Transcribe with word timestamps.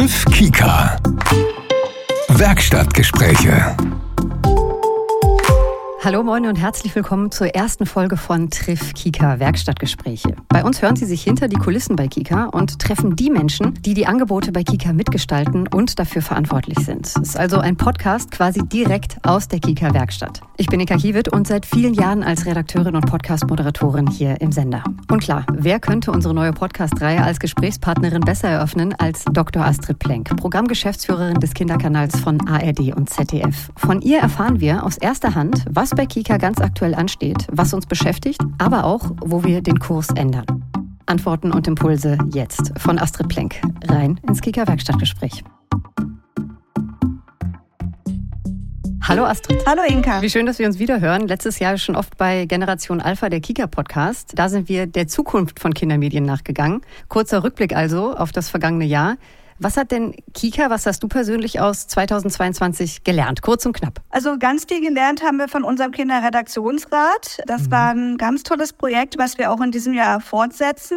Triff 0.00 0.24
Kika. 0.30 0.96
Werkstattgespräche. 2.28 3.76
Hallo, 6.02 6.22
moin 6.22 6.46
und 6.46 6.56
herzlich 6.56 6.94
willkommen 6.94 7.30
zur 7.30 7.54
ersten 7.54 7.84
Folge 7.84 8.16
von 8.16 8.48
Triff 8.48 8.94
Kika 8.94 9.38
Werkstattgespräche. 9.38 10.34
Bei 10.48 10.64
uns 10.64 10.80
hören 10.80 10.96
Sie 10.96 11.04
sich 11.04 11.22
hinter 11.22 11.46
die 11.46 11.58
Kulissen 11.58 11.94
bei 11.94 12.08
Kika 12.08 12.46
und 12.46 12.78
treffen 12.78 13.16
die 13.16 13.28
Menschen, 13.28 13.74
die 13.82 13.92
die 13.92 14.06
Angebote 14.06 14.50
bei 14.50 14.62
Kika 14.62 14.94
mitgestalten 14.94 15.68
und 15.68 15.98
dafür 15.98 16.22
verantwortlich 16.22 16.78
sind. 16.78 17.04
Es 17.04 17.16
ist 17.16 17.36
also 17.36 17.58
ein 17.58 17.76
Podcast 17.76 18.30
quasi 18.30 18.62
direkt 18.66 19.18
aus 19.26 19.48
der 19.48 19.60
Kika 19.60 19.92
Werkstatt. 19.92 20.40
Ich 20.56 20.68
bin 20.68 20.80
Eka 20.80 20.96
Kiewit 20.96 21.30
und 21.32 21.46
seit 21.46 21.66
vielen 21.66 21.92
Jahren 21.92 22.22
als 22.22 22.46
Redakteurin 22.46 22.96
und 22.96 23.04
Podcast-Moderatorin 23.04 24.06
hier 24.06 24.40
im 24.40 24.52
Sender. 24.52 24.82
Und 25.10 25.22
klar, 25.22 25.44
wer 25.52 25.80
könnte 25.80 26.12
unsere 26.12 26.34
neue 26.34 26.52
Podcast-Reihe 26.52 27.22
als 27.22 27.40
Gesprächspartnerin 27.40 28.20
besser 28.20 28.48
eröffnen 28.48 28.94
als 28.94 29.24
Dr. 29.24 29.64
Astrid 29.64 29.98
Plenk, 29.98 30.34
Programmgeschäftsführerin 30.36 31.40
des 31.40 31.52
Kinderkanals 31.52 32.18
von 32.20 32.46
ARD 32.46 32.94
und 32.94 33.10
ZDF. 33.10 33.70
Von 33.76 34.00
ihr 34.00 34.18
erfahren 34.18 34.60
wir 34.60 34.84
aus 34.84 34.96
erster 34.96 35.34
Hand, 35.34 35.64
was 35.70 35.89
was 35.90 35.96
bei 35.96 36.06
Kika 36.06 36.36
ganz 36.36 36.60
aktuell 36.60 36.94
ansteht, 36.94 37.48
was 37.50 37.74
uns 37.74 37.84
beschäftigt, 37.84 38.40
aber 38.58 38.84
auch, 38.84 39.10
wo 39.20 39.42
wir 39.42 39.60
den 39.60 39.80
Kurs 39.80 40.10
ändern. 40.10 40.46
Antworten 41.06 41.50
und 41.50 41.66
Impulse 41.66 42.16
jetzt 42.32 42.72
von 42.78 42.96
Astrid 42.96 43.28
Plenk. 43.28 43.60
Rein 43.88 44.20
ins 44.28 44.40
Kika 44.40 44.68
Werkstattgespräch. 44.68 45.42
Hallo 49.02 49.24
Astrid. 49.24 49.66
Hallo 49.66 49.82
Inka. 49.88 50.22
Wie 50.22 50.30
schön, 50.30 50.46
dass 50.46 50.60
wir 50.60 50.66
uns 50.68 50.78
wieder 50.78 51.00
hören. 51.00 51.26
Letztes 51.26 51.58
Jahr 51.58 51.76
schon 51.76 51.96
oft 51.96 52.16
bei 52.16 52.46
Generation 52.46 53.00
Alpha, 53.00 53.28
der 53.28 53.40
Kika-Podcast. 53.40 54.34
Da 54.36 54.48
sind 54.48 54.68
wir 54.68 54.86
der 54.86 55.08
Zukunft 55.08 55.58
von 55.58 55.74
Kindermedien 55.74 56.24
nachgegangen. 56.24 56.82
Kurzer 57.08 57.42
Rückblick 57.42 57.74
also 57.74 58.14
auf 58.14 58.30
das 58.30 58.48
vergangene 58.48 58.84
Jahr. 58.84 59.16
Was 59.62 59.76
hat 59.76 59.90
denn 59.90 60.14
Kika, 60.32 60.70
was 60.70 60.86
hast 60.86 61.02
du 61.02 61.08
persönlich 61.08 61.60
aus 61.60 61.86
2022 61.86 63.04
gelernt? 63.04 63.42
Kurz 63.42 63.66
und 63.66 63.74
knapp. 63.74 64.00
Also 64.08 64.38
ganz 64.38 64.64
viel 64.64 64.80
gelernt 64.80 65.22
haben 65.22 65.36
wir 65.36 65.48
von 65.48 65.64
unserem 65.64 65.92
Kinderredaktionsrat. 65.92 67.42
Das 67.46 67.64
mhm. 67.64 67.70
war 67.70 67.90
ein 67.90 68.16
ganz 68.16 68.42
tolles 68.42 68.72
Projekt, 68.72 69.18
was 69.18 69.36
wir 69.36 69.52
auch 69.52 69.60
in 69.60 69.70
diesem 69.70 69.92
Jahr 69.92 70.22
fortsetzen, 70.22 70.96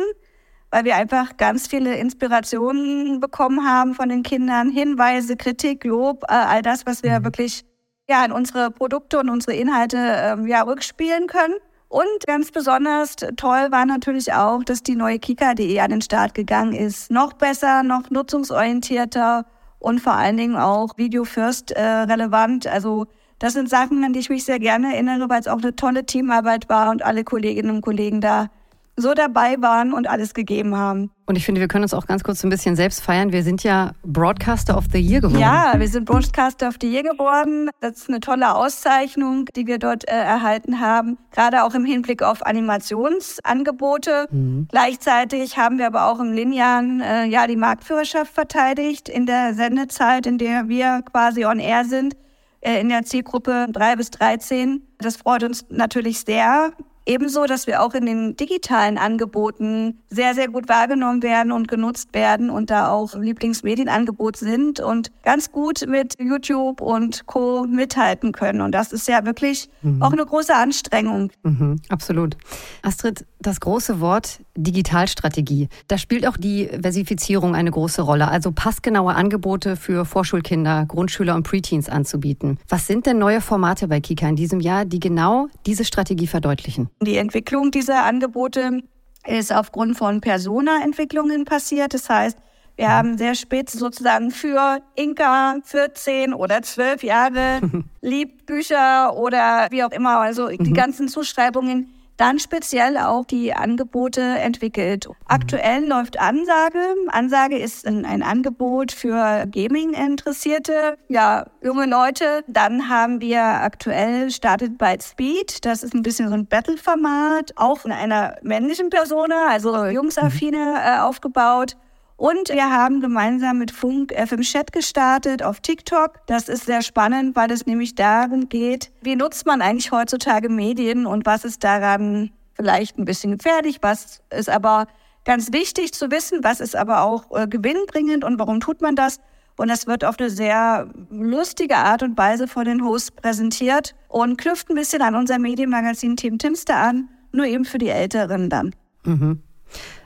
weil 0.71 0.85
wir 0.85 0.95
einfach 0.95 1.35
ganz 1.35 1.67
viele 1.67 1.97
Inspirationen 1.97 3.19
bekommen 3.19 3.67
haben 3.67 3.95
von 3.95 4.07
den 4.07 4.23
Kindern, 4.23 4.69
Hinweise, 4.69 5.35
Kritik, 5.35 5.83
Lob, 5.83 6.23
äh, 6.29 6.33
all 6.33 6.61
das, 6.61 6.85
was 6.85 7.03
wir 7.03 7.19
mhm. 7.19 7.25
wirklich 7.25 7.65
ja 8.07 8.23
in 8.23 8.31
unsere 8.31 8.71
Produkte 8.71 9.19
und 9.19 9.29
unsere 9.29 9.57
Inhalte 9.57 9.97
äh, 9.97 10.49
ja 10.49 10.61
rückspielen 10.61 11.27
können. 11.27 11.55
Und 11.93 12.25
ganz 12.25 12.49
besonders 12.49 13.17
toll 13.37 13.67
war 13.69 13.85
natürlich 13.85 14.33
auch, 14.33 14.63
dass 14.63 14.81
die 14.81 14.95
neue 14.95 15.19
Kika.de 15.19 15.79
an 15.79 15.91
den 15.91 16.01
Start 16.01 16.33
gegangen 16.33 16.73
ist. 16.73 17.11
Noch 17.11 17.33
besser, 17.33 17.83
noch 17.83 18.09
nutzungsorientierter 18.09 19.45
und 19.77 19.99
vor 19.99 20.13
allen 20.13 20.37
Dingen 20.37 20.55
auch 20.55 20.97
Video 20.97 21.23
First 21.23 21.69
äh, 21.69 21.83
relevant. 21.83 22.65
Also 22.65 23.05
das 23.37 23.53
sind 23.53 23.69
Sachen, 23.69 24.03
an 24.03 24.11
die 24.11 24.21
ich 24.21 24.31
mich 24.31 24.43
sehr 24.43 24.57
gerne 24.57 24.95
erinnere, 24.95 25.29
weil 25.29 25.39
es 25.39 25.47
auch 25.47 25.59
eine 25.59 25.75
tolle 25.75 26.03
Teamarbeit 26.03 26.67
war 26.67 26.89
und 26.89 27.03
alle 27.03 27.23
Kolleginnen 27.23 27.75
und 27.75 27.81
Kollegen 27.81 28.21
da 28.21 28.49
so 28.95 29.13
dabei 29.13 29.55
waren 29.59 29.93
und 29.93 30.07
alles 30.07 30.33
gegeben 30.33 30.75
haben. 30.75 31.11
Und 31.25 31.35
ich 31.35 31.45
finde, 31.45 31.61
wir 31.61 31.67
können 31.67 31.83
uns 31.83 31.93
auch 31.93 32.05
ganz 32.05 32.23
kurz 32.23 32.43
ein 32.43 32.49
bisschen 32.49 32.75
selbst 32.75 33.01
feiern. 33.01 33.31
Wir 33.31 33.43
sind 33.43 33.63
ja 33.63 33.93
Broadcaster 34.03 34.77
of 34.77 34.85
the 34.91 34.99
Year 34.99 35.21
geworden. 35.21 35.39
Ja, 35.39 35.73
wir 35.77 35.87
sind 35.87 36.05
Broadcaster 36.05 36.67
of 36.67 36.75
the 36.81 36.91
Year 36.91 37.03
geworden. 37.03 37.69
Das 37.79 37.93
ist 37.93 38.09
eine 38.09 38.19
tolle 38.19 38.53
Auszeichnung, 38.53 39.45
die 39.55 39.65
wir 39.65 39.79
dort 39.79 40.07
äh, 40.07 40.11
erhalten 40.11 40.79
haben. 40.79 41.17
Gerade 41.31 41.63
auch 41.63 41.73
im 41.73 41.85
Hinblick 41.85 42.21
auf 42.21 42.45
Animationsangebote. 42.45 44.27
Mhm. 44.29 44.67
Gleichzeitig 44.69 45.57
haben 45.57 45.77
wir 45.77 45.87
aber 45.87 46.07
auch 46.07 46.19
im 46.19 46.33
linearen 46.33 47.01
äh, 47.01 47.25
ja 47.25 47.47
die 47.47 47.55
Marktführerschaft 47.55 48.33
verteidigt 48.33 49.09
in 49.09 49.25
der 49.25 49.53
Sendezeit, 49.55 50.27
in 50.27 50.37
der 50.37 50.67
wir 50.67 51.01
quasi 51.09 51.45
on 51.45 51.59
air 51.59 51.85
sind 51.85 52.15
äh, 52.63 52.79
in 52.79 52.89
der 52.89 53.03
Zielgruppe 53.03 53.67
3 53.71 53.95
bis 53.95 54.11
13. 54.11 54.81
Das 54.99 55.17
freut 55.17 55.43
uns 55.43 55.65
natürlich 55.69 56.21
sehr. 56.21 56.71
Ebenso, 57.05 57.45
dass 57.45 57.67
wir 57.67 57.81
auch 57.81 57.93
in 57.93 58.05
den 58.05 58.37
digitalen 58.37 58.97
Angeboten 58.97 59.99
sehr, 60.09 60.33
sehr 60.33 60.47
gut 60.47 60.69
wahrgenommen 60.69 61.21
werden 61.21 61.51
und 61.51 61.67
genutzt 61.67 62.13
werden 62.13 62.49
und 62.49 62.69
da 62.69 62.89
auch 62.89 63.15
Lieblingsmedienangebot 63.15 64.37
sind 64.37 64.79
und 64.79 65.11
ganz 65.23 65.51
gut 65.51 65.85
mit 65.87 66.15
YouTube 66.19 66.79
und 66.79 67.25
Co. 67.25 67.65
mithalten 67.67 68.31
können. 68.31 68.61
Und 68.61 68.71
das 68.71 68.93
ist 68.93 69.07
ja 69.07 69.25
wirklich 69.25 69.69
mhm. 69.81 70.01
auch 70.01 70.13
eine 70.13 70.25
große 70.25 70.55
Anstrengung. 70.55 71.31
Mhm, 71.43 71.81
absolut. 71.89 72.37
Astrid, 72.83 73.25
das 73.45 73.59
große 73.59 73.99
Wort 73.99 74.39
Digitalstrategie. 74.55 75.69
Da 75.87 75.97
spielt 75.97 76.27
auch 76.27 76.37
die 76.37 76.69
Versifizierung 76.81 77.55
eine 77.55 77.71
große 77.71 78.01
Rolle, 78.01 78.27
also 78.27 78.51
passgenaue 78.51 79.13
Angebote 79.15 79.75
für 79.75 80.05
Vorschulkinder, 80.05 80.85
Grundschüler 80.87 81.35
und 81.35 81.43
Preteens 81.43 81.89
anzubieten. 81.89 82.59
Was 82.67 82.87
sind 82.87 83.05
denn 83.05 83.19
neue 83.19 83.41
Formate 83.41 83.87
bei 83.87 83.99
Kika 83.99 84.27
in 84.27 84.35
diesem 84.35 84.59
Jahr, 84.59 84.85
die 84.85 84.99
genau 84.99 85.47
diese 85.65 85.85
Strategie 85.85 86.27
verdeutlichen? 86.27 86.89
Die 87.01 87.17
Entwicklung 87.17 87.71
dieser 87.71 88.03
Angebote 88.03 88.81
ist 89.27 89.53
aufgrund 89.53 89.97
von 89.97 90.21
Persona-Entwicklungen 90.21 91.45
passiert. 91.45 91.93
Das 91.93 92.09
heißt, 92.09 92.37
wir 92.75 92.89
haben 92.89 93.17
sehr 93.17 93.35
spitz 93.35 93.73
sozusagen 93.73 94.31
für 94.31 94.79
Inka 94.95 95.57
14 95.63 96.33
oder 96.33 96.61
12 96.63 97.03
Jahre 97.03 97.61
Liebbücher 98.01 99.15
oder 99.15 99.67
wie 99.69 99.83
auch 99.83 99.91
immer, 99.91 100.19
also 100.19 100.47
die 100.49 100.71
mhm. 100.71 100.73
ganzen 100.73 101.07
Zuschreibungen 101.07 101.93
dann 102.17 102.39
speziell 102.39 102.97
auch 102.97 103.25
die 103.25 103.53
Angebote 103.53 104.21
entwickelt. 104.21 105.07
Aktuell 105.25 105.85
läuft 105.85 106.19
Ansage. 106.19 106.95
Ansage 107.09 107.57
ist 107.57 107.87
ein, 107.87 108.23
Angebot 108.23 108.91
für 108.91 109.45
Gaming-Interessierte, 109.47 110.97
ja, 111.09 111.45
junge 111.61 111.85
Leute. 111.85 112.43
Dann 112.47 112.89
haben 112.89 113.21
wir 113.21 113.41
aktuell 113.41 114.31
startet 114.31 114.77
bei 114.77 114.97
Speed. 114.99 115.65
Das 115.65 115.83
ist 115.83 115.93
ein 115.93 116.03
bisschen 116.03 116.29
so 116.29 116.35
ein 116.35 116.45
Battle-Format, 116.45 117.53
auch 117.55 117.85
in 117.85 117.91
einer 117.91 118.35
männlichen 118.43 118.89
Persona, 118.89 119.47
also 119.49 119.85
Jungsaffine 119.85 120.75
äh, 120.85 120.99
aufgebaut. 120.99 121.75
Und 122.15 122.49
wir 122.49 122.69
haben 122.69 123.01
gemeinsam 123.01 123.57
mit 123.57 123.71
Funk 123.71 124.13
FM 124.13 124.41
Chat 124.41 124.71
gestartet 124.71 125.43
auf 125.43 125.59
TikTok. 125.59 126.25
Das 126.27 126.47
ist 126.47 126.65
sehr 126.65 126.81
spannend, 126.81 127.35
weil 127.35 127.51
es 127.51 127.65
nämlich 127.65 127.95
darum 127.95 128.49
geht, 128.49 128.91
wie 129.01 129.15
nutzt 129.15 129.45
man 129.45 129.61
eigentlich 129.61 129.91
heutzutage 129.91 130.49
Medien 130.49 131.05
und 131.05 131.25
was 131.25 131.43
ist 131.43 131.63
daran 131.63 132.31
vielleicht 132.53 132.97
ein 132.97 133.05
bisschen 133.05 133.37
gefährlich, 133.37 133.79
was 133.81 134.21
ist 134.29 134.49
aber 134.49 134.87
ganz 135.25 135.51
wichtig 135.51 135.93
zu 135.93 136.11
wissen, 136.11 136.39
was 136.43 136.59
ist 136.59 136.75
aber 136.75 137.01
auch 137.01 137.31
äh, 137.35 137.47
gewinnbringend 137.47 138.23
und 138.23 138.39
warum 138.39 138.59
tut 138.59 138.81
man 138.81 138.95
das. 138.95 139.19
Und 139.55 139.67
das 139.69 139.85
wird 139.85 140.03
auf 140.03 140.19
eine 140.19 140.29
sehr 140.29 140.89
lustige 141.09 141.77
Art 141.77 142.01
und 142.03 142.17
Weise 142.17 142.47
von 142.47 142.65
den 142.65 142.83
Hosts 142.83 143.11
präsentiert 143.11 143.95
und 144.07 144.37
knüpft 144.37 144.69
ein 144.69 144.75
bisschen 144.75 145.01
an 145.01 145.15
unser 145.15 145.37
Medienmagazin 145.39 146.15
Team 146.15 146.39
Timster 146.39 146.77
an, 146.77 147.09
nur 147.31 147.45
eben 147.45 147.65
für 147.65 147.77
die 147.77 147.89
Älteren 147.89 148.49
dann. 148.49 148.75
Mhm. 149.03 149.43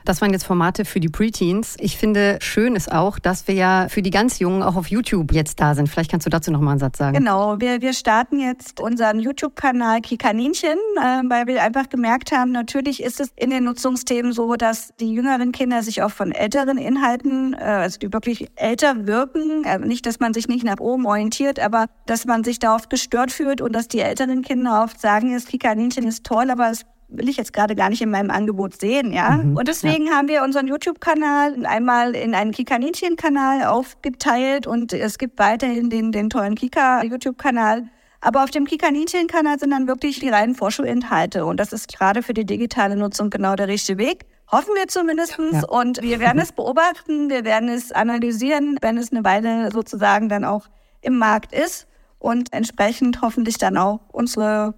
Das 0.08 0.22
waren 0.22 0.32
jetzt 0.32 0.46
Formate 0.46 0.86
für 0.86 1.00
die 1.00 1.10
Preteens. 1.10 1.76
Ich 1.80 1.98
finde, 1.98 2.38
schön 2.40 2.76
ist 2.76 2.90
auch, 2.90 3.18
dass 3.18 3.46
wir 3.46 3.54
ja 3.54 3.88
für 3.90 4.00
die 4.00 4.08
ganz 4.08 4.38
Jungen 4.38 4.62
auch 4.62 4.74
auf 4.74 4.86
YouTube 4.86 5.34
jetzt 5.34 5.60
da 5.60 5.74
sind. 5.74 5.86
Vielleicht 5.86 6.10
kannst 6.10 6.24
du 6.24 6.30
dazu 6.30 6.50
noch 6.50 6.62
mal 6.62 6.70
einen 6.70 6.80
Satz 6.80 6.96
sagen. 6.96 7.18
Genau, 7.18 7.60
wir, 7.60 7.82
wir 7.82 7.92
starten 7.92 8.40
jetzt 8.40 8.80
unseren 8.80 9.20
YouTube-Kanal 9.20 10.00
Kikaninchen, 10.00 10.78
äh, 10.96 11.20
weil 11.28 11.46
wir 11.46 11.62
einfach 11.62 11.90
gemerkt 11.90 12.32
haben, 12.32 12.52
natürlich 12.52 13.02
ist 13.02 13.20
es 13.20 13.34
in 13.36 13.50
den 13.50 13.64
Nutzungsthemen 13.64 14.32
so, 14.32 14.56
dass 14.56 14.94
die 14.98 15.12
jüngeren 15.12 15.52
Kinder 15.52 15.82
sich 15.82 16.00
auch 16.02 16.10
von 16.10 16.32
älteren 16.32 16.78
Inhalten, 16.78 17.52
äh, 17.52 17.58
also 17.58 17.98
die 17.98 18.10
wirklich 18.10 18.48
älter 18.56 19.06
wirken, 19.06 19.64
äh, 19.64 19.78
nicht, 19.78 20.06
dass 20.06 20.20
man 20.20 20.32
sich 20.32 20.48
nicht 20.48 20.64
nach 20.64 20.80
oben 20.80 21.04
orientiert, 21.04 21.60
aber 21.60 21.84
dass 22.06 22.24
man 22.24 22.44
sich 22.44 22.58
da 22.58 22.74
oft 22.74 22.88
gestört 22.88 23.30
fühlt 23.30 23.60
und 23.60 23.74
dass 23.74 23.88
die 23.88 24.00
älteren 24.00 24.40
Kinder 24.40 24.84
oft 24.84 24.98
sagen, 25.02 25.34
das 25.34 25.44
Kikaninchen 25.44 26.06
ist 26.06 26.24
toll, 26.24 26.50
aber 26.50 26.70
es 26.70 26.86
will 27.08 27.28
ich 27.28 27.36
jetzt 27.36 27.52
gerade 27.52 27.74
gar 27.74 27.88
nicht 27.88 28.02
in 28.02 28.10
meinem 28.10 28.30
Angebot 28.30 28.80
sehen, 28.80 29.12
ja. 29.12 29.30
Mhm, 29.30 29.56
und 29.56 29.68
deswegen 29.68 30.06
ja. 30.06 30.12
haben 30.12 30.28
wir 30.28 30.42
unseren 30.42 30.68
YouTube-Kanal 30.68 31.66
einmal 31.66 32.14
in 32.14 32.34
einen 32.34 32.52
Kika-Nienchen-Kanal 32.52 33.64
aufgeteilt 33.64 34.66
und 34.66 34.92
es 34.92 35.18
gibt 35.18 35.38
weiterhin 35.38 35.90
den, 35.90 36.12
den 36.12 36.30
tollen 36.30 36.54
Kika-YouTube-Kanal. 36.54 37.88
Aber 38.20 38.42
auf 38.42 38.50
dem 38.50 38.66
Kika-Nienchen-Kanal 38.66 39.58
sind 39.58 39.70
dann 39.70 39.86
wirklich 39.86 40.20
die 40.20 40.28
reinen 40.28 40.54
Vorschulinhalte 40.54 41.46
und 41.46 41.58
das 41.58 41.72
ist 41.72 41.88
gerade 41.88 42.22
für 42.22 42.34
die 42.34 42.44
digitale 42.44 42.96
Nutzung 42.96 43.30
genau 43.30 43.54
der 43.54 43.68
richtige 43.68 43.98
Weg. 43.98 44.26
Hoffen 44.50 44.74
wir 44.74 44.88
zumindest. 44.88 45.38
Ja. 45.38 45.62
Und 45.68 46.02
wir 46.02 46.20
werden 46.20 46.40
es 46.40 46.52
beobachten, 46.52 47.28
wir 47.28 47.44
werden 47.44 47.68
es 47.68 47.92
analysieren, 47.92 48.78
wenn 48.80 48.96
es 48.96 49.12
eine 49.12 49.22
Weile 49.24 49.70
sozusagen 49.70 50.28
dann 50.28 50.44
auch 50.44 50.66
im 51.02 51.18
Markt 51.18 51.54
ist 51.54 51.86
und 52.18 52.52
entsprechend 52.52 53.20
hoffentlich 53.22 53.58
dann 53.58 53.76
auch 53.76 54.00
unsere 54.10 54.74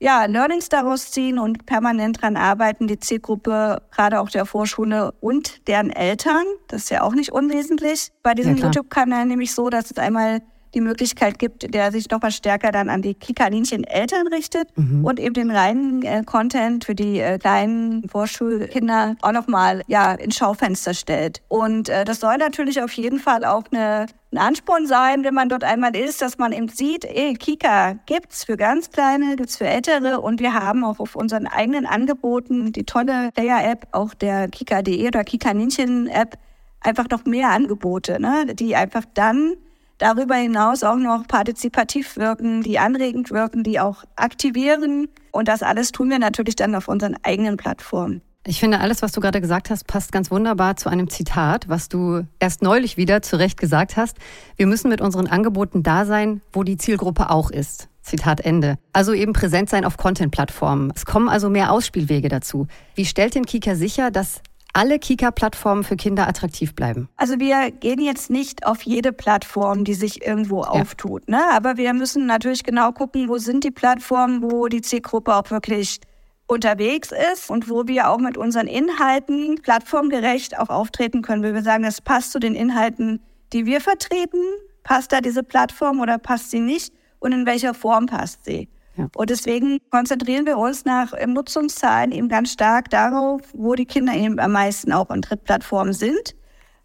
ja, 0.00 0.24
Learnings 0.26 0.68
daraus 0.68 1.10
ziehen 1.10 1.38
und 1.38 1.66
permanent 1.66 2.20
dran 2.20 2.36
arbeiten, 2.36 2.86
die 2.86 2.98
Zielgruppe, 2.98 3.82
gerade 3.90 4.20
auch 4.20 4.28
der 4.28 4.44
Vorschule 4.44 5.12
und 5.20 5.66
deren 5.68 5.90
Eltern, 5.90 6.44
das 6.68 6.84
ist 6.84 6.90
ja 6.90 7.02
auch 7.02 7.14
nicht 7.14 7.32
unwesentlich. 7.32 8.10
Bei 8.22 8.34
diesem 8.34 8.56
ja, 8.56 8.64
YouTube-Kanal 8.64 9.26
nämlich 9.26 9.54
so, 9.54 9.70
dass 9.70 9.90
es 9.90 9.98
einmal 9.98 10.42
die 10.74 10.80
Möglichkeit 10.80 11.38
gibt, 11.38 11.72
der 11.72 11.92
sich 11.92 12.10
nochmal 12.10 12.32
stärker 12.32 12.72
dann 12.72 12.88
an 12.88 13.02
die 13.02 13.14
Kikaninchen-Eltern 13.14 14.26
richtet 14.28 14.76
mhm. 14.76 15.04
und 15.04 15.20
eben 15.20 15.34
den 15.34 15.50
reinen 15.50 16.02
äh, 16.02 16.22
Content 16.24 16.84
für 16.84 16.94
die 16.94 17.20
äh, 17.20 17.38
kleinen 17.38 18.08
Vorschulkinder 18.08 19.16
auch 19.22 19.32
nochmal 19.32 19.82
ja, 19.86 20.12
ins 20.12 20.36
Schaufenster 20.36 20.94
stellt. 20.94 21.42
Und 21.48 21.88
äh, 21.88 22.04
das 22.04 22.20
soll 22.20 22.36
natürlich 22.36 22.82
auf 22.82 22.92
jeden 22.92 23.18
Fall 23.18 23.44
auch 23.44 23.64
eine 23.70 24.06
ein 24.34 24.38
Ansporn 24.38 24.86
sein, 24.86 25.22
wenn 25.24 25.34
man 25.34 25.48
dort 25.48 25.62
einmal 25.64 25.94
ist, 25.94 26.20
dass 26.20 26.38
man 26.38 26.52
eben 26.52 26.68
sieht, 26.68 27.04
ey, 27.04 27.34
Kika 27.34 27.94
gibt's 28.06 28.44
für 28.44 28.56
ganz 28.56 28.90
Kleine, 28.90 29.36
gibt's 29.36 29.56
für 29.56 29.66
Ältere 29.66 30.20
und 30.20 30.40
wir 30.40 30.54
haben 30.54 30.84
auch 30.84 30.98
auf 30.98 31.14
unseren 31.14 31.46
eigenen 31.46 31.86
Angeboten 31.86 32.72
die 32.72 32.84
tolle 32.84 33.30
Player-App, 33.32 33.86
auch 33.92 34.12
der 34.12 34.48
Kika.de 34.48 35.06
oder 35.06 35.22
Kika-Ninchen-App, 35.22 36.36
einfach 36.80 37.08
noch 37.10 37.24
mehr 37.24 37.50
Angebote, 37.50 38.20
ne, 38.20 38.46
die 38.54 38.74
einfach 38.74 39.04
dann 39.14 39.54
darüber 39.98 40.34
hinaus 40.34 40.82
auch 40.82 40.96
noch 40.96 41.26
partizipativ 41.26 42.16
wirken, 42.16 42.62
die 42.62 42.78
anregend 42.78 43.30
wirken, 43.30 43.62
die 43.62 43.80
auch 43.80 44.04
aktivieren. 44.16 45.08
Und 45.32 45.48
das 45.48 45.62
alles 45.62 45.92
tun 45.92 46.10
wir 46.10 46.18
natürlich 46.18 46.56
dann 46.56 46.74
auf 46.74 46.88
unseren 46.88 47.16
eigenen 47.22 47.56
Plattformen. 47.56 48.22
Ich 48.46 48.60
finde, 48.60 48.80
alles, 48.80 49.00
was 49.00 49.12
du 49.12 49.22
gerade 49.22 49.40
gesagt 49.40 49.70
hast, 49.70 49.86
passt 49.86 50.12
ganz 50.12 50.30
wunderbar 50.30 50.76
zu 50.76 50.90
einem 50.90 51.08
Zitat, 51.08 51.66
was 51.70 51.88
du 51.88 52.26
erst 52.40 52.60
neulich 52.60 52.98
wieder 52.98 53.22
zu 53.22 53.36
Recht 53.36 53.58
gesagt 53.58 53.96
hast. 53.96 54.18
Wir 54.56 54.66
müssen 54.66 54.90
mit 54.90 55.00
unseren 55.00 55.26
Angeboten 55.26 55.82
da 55.82 56.04
sein, 56.04 56.42
wo 56.52 56.62
die 56.62 56.76
Zielgruppe 56.76 57.30
auch 57.30 57.50
ist. 57.50 57.88
Zitat 58.02 58.42
Ende. 58.42 58.76
Also 58.92 59.14
eben 59.14 59.32
präsent 59.32 59.70
sein 59.70 59.86
auf 59.86 59.96
Content-Plattformen. 59.96 60.92
Es 60.94 61.06
kommen 61.06 61.30
also 61.30 61.48
mehr 61.48 61.72
Ausspielwege 61.72 62.28
dazu. 62.28 62.66
Wie 62.94 63.06
stellt 63.06 63.34
denn 63.34 63.46
Kika 63.46 63.76
sicher, 63.76 64.10
dass 64.10 64.42
alle 64.74 64.98
Kika-Plattformen 64.98 65.84
für 65.84 65.96
Kinder 65.96 66.28
attraktiv 66.28 66.74
bleiben? 66.74 67.08
Also 67.16 67.38
wir 67.38 67.70
gehen 67.70 68.00
jetzt 68.00 68.28
nicht 68.28 68.66
auf 68.66 68.82
jede 68.82 69.12
Plattform, 69.12 69.84
die 69.84 69.94
sich 69.94 70.26
irgendwo 70.26 70.62
ja. 70.62 70.68
auftut. 70.68 71.28
Ne? 71.28 71.40
Aber 71.52 71.76
wir 71.76 71.94
müssen 71.94 72.26
natürlich 72.26 72.64
genau 72.64 72.92
gucken, 72.92 73.28
wo 73.28 73.38
sind 73.38 73.64
die 73.64 73.70
Plattformen, 73.70 74.42
wo 74.42 74.66
die 74.66 74.82
Zielgruppe 74.82 75.34
auch 75.34 75.50
wirklich 75.50 76.00
unterwegs 76.46 77.10
ist 77.32 77.50
und 77.50 77.70
wo 77.70 77.86
wir 77.86 78.10
auch 78.10 78.18
mit 78.18 78.36
unseren 78.36 78.66
Inhalten 78.66 79.60
plattformgerecht 79.62 80.58
auch 80.58 80.68
auftreten 80.68 81.22
können. 81.22 81.42
Weil 81.42 81.54
wir 81.54 81.62
sagen, 81.62 81.84
das 81.84 82.00
passt 82.00 82.32
zu 82.32 82.38
den 82.38 82.54
Inhalten, 82.54 83.20
die 83.52 83.66
wir 83.66 83.80
vertreten. 83.80 84.40
Passt 84.82 85.12
da 85.12 85.20
diese 85.20 85.42
Plattform 85.42 86.00
oder 86.00 86.18
passt 86.18 86.50
sie 86.50 86.60
nicht? 86.60 86.92
Und 87.20 87.32
in 87.32 87.46
welcher 87.46 87.72
Form 87.72 88.06
passt 88.06 88.44
sie? 88.44 88.68
Ja. 88.96 89.08
Und 89.16 89.30
deswegen 89.30 89.78
konzentrieren 89.90 90.46
wir 90.46 90.58
uns 90.58 90.84
nach 90.84 91.12
Nutzungszahlen 91.26 92.12
eben 92.12 92.28
ganz 92.28 92.52
stark 92.52 92.90
darauf, 92.90 93.40
wo 93.52 93.74
die 93.74 93.86
Kinder 93.86 94.14
eben 94.14 94.38
am 94.38 94.52
meisten 94.52 94.92
auch 94.92 95.10
an 95.10 95.22
Trittplattformen 95.22 95.92
sind, 95.92 96.34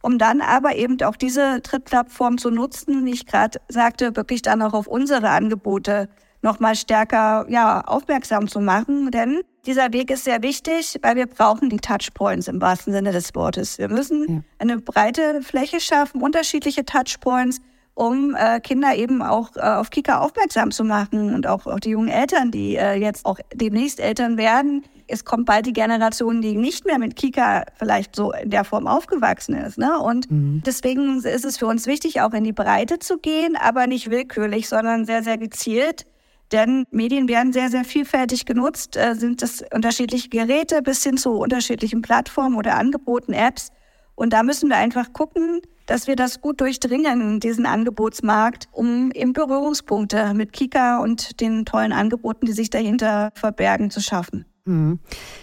um 0.02 0.18
dann 0.18 0.42
aber 0.42 0.76
eben 0.76 1.02
auch 1.04 1.16
diese 1.16 1.62
Trittplattform 1.62 2.38
zu 2.38 2.50
nutzen, 2.50 3.06
wie 3.06 3.12
ich 3.12 3.26
gerade 3.26 3.60
sagte, 3.68 4.16
wirklich 4.16 4.42
dann 4.42 4.62
auch 4.62 4.74
auf 4.74 4.88
unsere 4.88 5.30
Angebote 5.30 6.10
nochmal 6.42 6.76
stärker 6.76 7.46
ja, 7.50 7.82
aufmerksam 7.82 8.48
zu 8.48 8.60
machen. 8.60 9.12
Denn 9.12 9.42
dieser 9.66 9.92
Weg 9.94 10.10
ist 10.10 10.24
sehr 10.24 10.42
wichtig, 10.42 10.98
weil 11.02 11.16
wir 11.16 11.28
brauchen 11.28 11.70
die 11.70 11.78
Touchpoints 11.78 12.48
im 12.48 12.62
wahrsten 12.62 12.94
Sinne 12.94 13.12
des 13.12 13.36
Wortes. 13.36 13.78
Wir 13.78 13.90
müssen 13.90 14.26
ja. 14.28 14.42
eine 14.58 14.78
breite 14.78 15.42
Fläche 15.42 15.80
schaffen, 15.80 16.22
unterschiedliche 16.22 16.86
Touchpoints 16.86 17.60
um 18.00 18.34
äh, 18.34 18.62
Kinder 18.62 18.96
eben 18.96 19.22
auch 19.22 19.58
äh, 19.58 19.60
auf 19.60 19.90
Kika 19.90 20.20
aufmerksam 20.20 20.72
zu 20.72 20.86
machen 20.86 21.36
und 21.36 21.46
auch, 21.46 21.68
auch 21.68 21.82
die 21.82 21.90
jungen 21.90 22.08
Eltern, 22.08 22.50
die 22.50 22.78
äh, 22.78 22.94
jetzt 22.94 23.26
auch 23.26 23.40
demnächst 23.54 24.00
Eltern 24.00 24.38
werden. 24.38 24.86
Es 25.08 25.26
kommt 25.26 25.46
bald 25.46 25.66
die 25.66 25.74
Generation, 25.74 26.42
die 26.42 26.56
nicht 26.56 26.86
mehr 26.86 26.98
mit 26.98 27.18
Kika 27.18 27.66
vielleicht 27.76 28.16
so 28.16 28.32
in 28.32 28.52
der 28.52 28.64
Form 28.64 28.88
aufgewachsen 28.88 29.54
ist. 29.54 29.78
Ne? 29.78 30.00
Und 30.00 30.32
mhm. 30.32 30.64
deswegen 30.66 31.22
ist 31.22 31.44
es 31.44 31.58
für 31.58 31.66
uns 31.68 31.88
wichtig, 31.88 32.22
auch 32.22 32.32
in 32.32 32.46
die 32.46 32.54
Breite 32.54 33.00
zu 33.00 33.18
gehen, 33.18 33.58
aber 33.58 33.86
nicht 33.86 34.10
willkürlich, 34.10 34.70
sondern 34.70 35.04
sehr, 35.04 35.22
sehr 35.22 35.38
gezielt. 35.38 36.06
Denn 36.54 36.86
Medien 36.92 37.28
werden 37.28 37.52
sehr, 37.52 37.70
sehr 37.70 37.84
vielfältig 37.84 38.46
genutzt, 38.46 38.96
äh, 38.96 39.14
sind 39.16 39.42
das 39.42 39.62
unterschiedliche 39.74 40.30
Geräte 40.30 40.82
bis 40.82 41.04
hin 41.04 41.18
zu 41.18 41.32
unterschiedlichen 41.32 42.02
Plattformen 42.02 42.56
oder 42.56 42.76
Angeboten, 42.76 43.34
Apps. 43.34 43.72
Und 44.16 44.32
da 44.32 44.44
müssen 44.44 44.70
wir 44.70 44.78
einfach 44.78 45.12
gucken, 45.12 45.62
dass 45.90 46.08
wir 46.08 46.16
das 46.16 46.42
gut 46.42 46.62
durchdringen, 46.62 47.40
diesen 47.40 47.66
Angebotsmarkt, 47.66 48.68
um 48.72 49.12
eben 49.12 49.34
Berührungspunkte 49.34 50.34
mit 50.36 50.54
Kika 50.54 51.00
und 51.00 51.42
den 51.42 51.66
tollen 51.66 51.92
Angeboten, 51.92 52.46
die 52.46 52.52
sich 52.52 52.70
dahinter 52.70 53.32
verbergen, 53.34 53.90
zu 53.90 54.00
schaffen. 54.00 54.46
Mhm. 54.66 55.00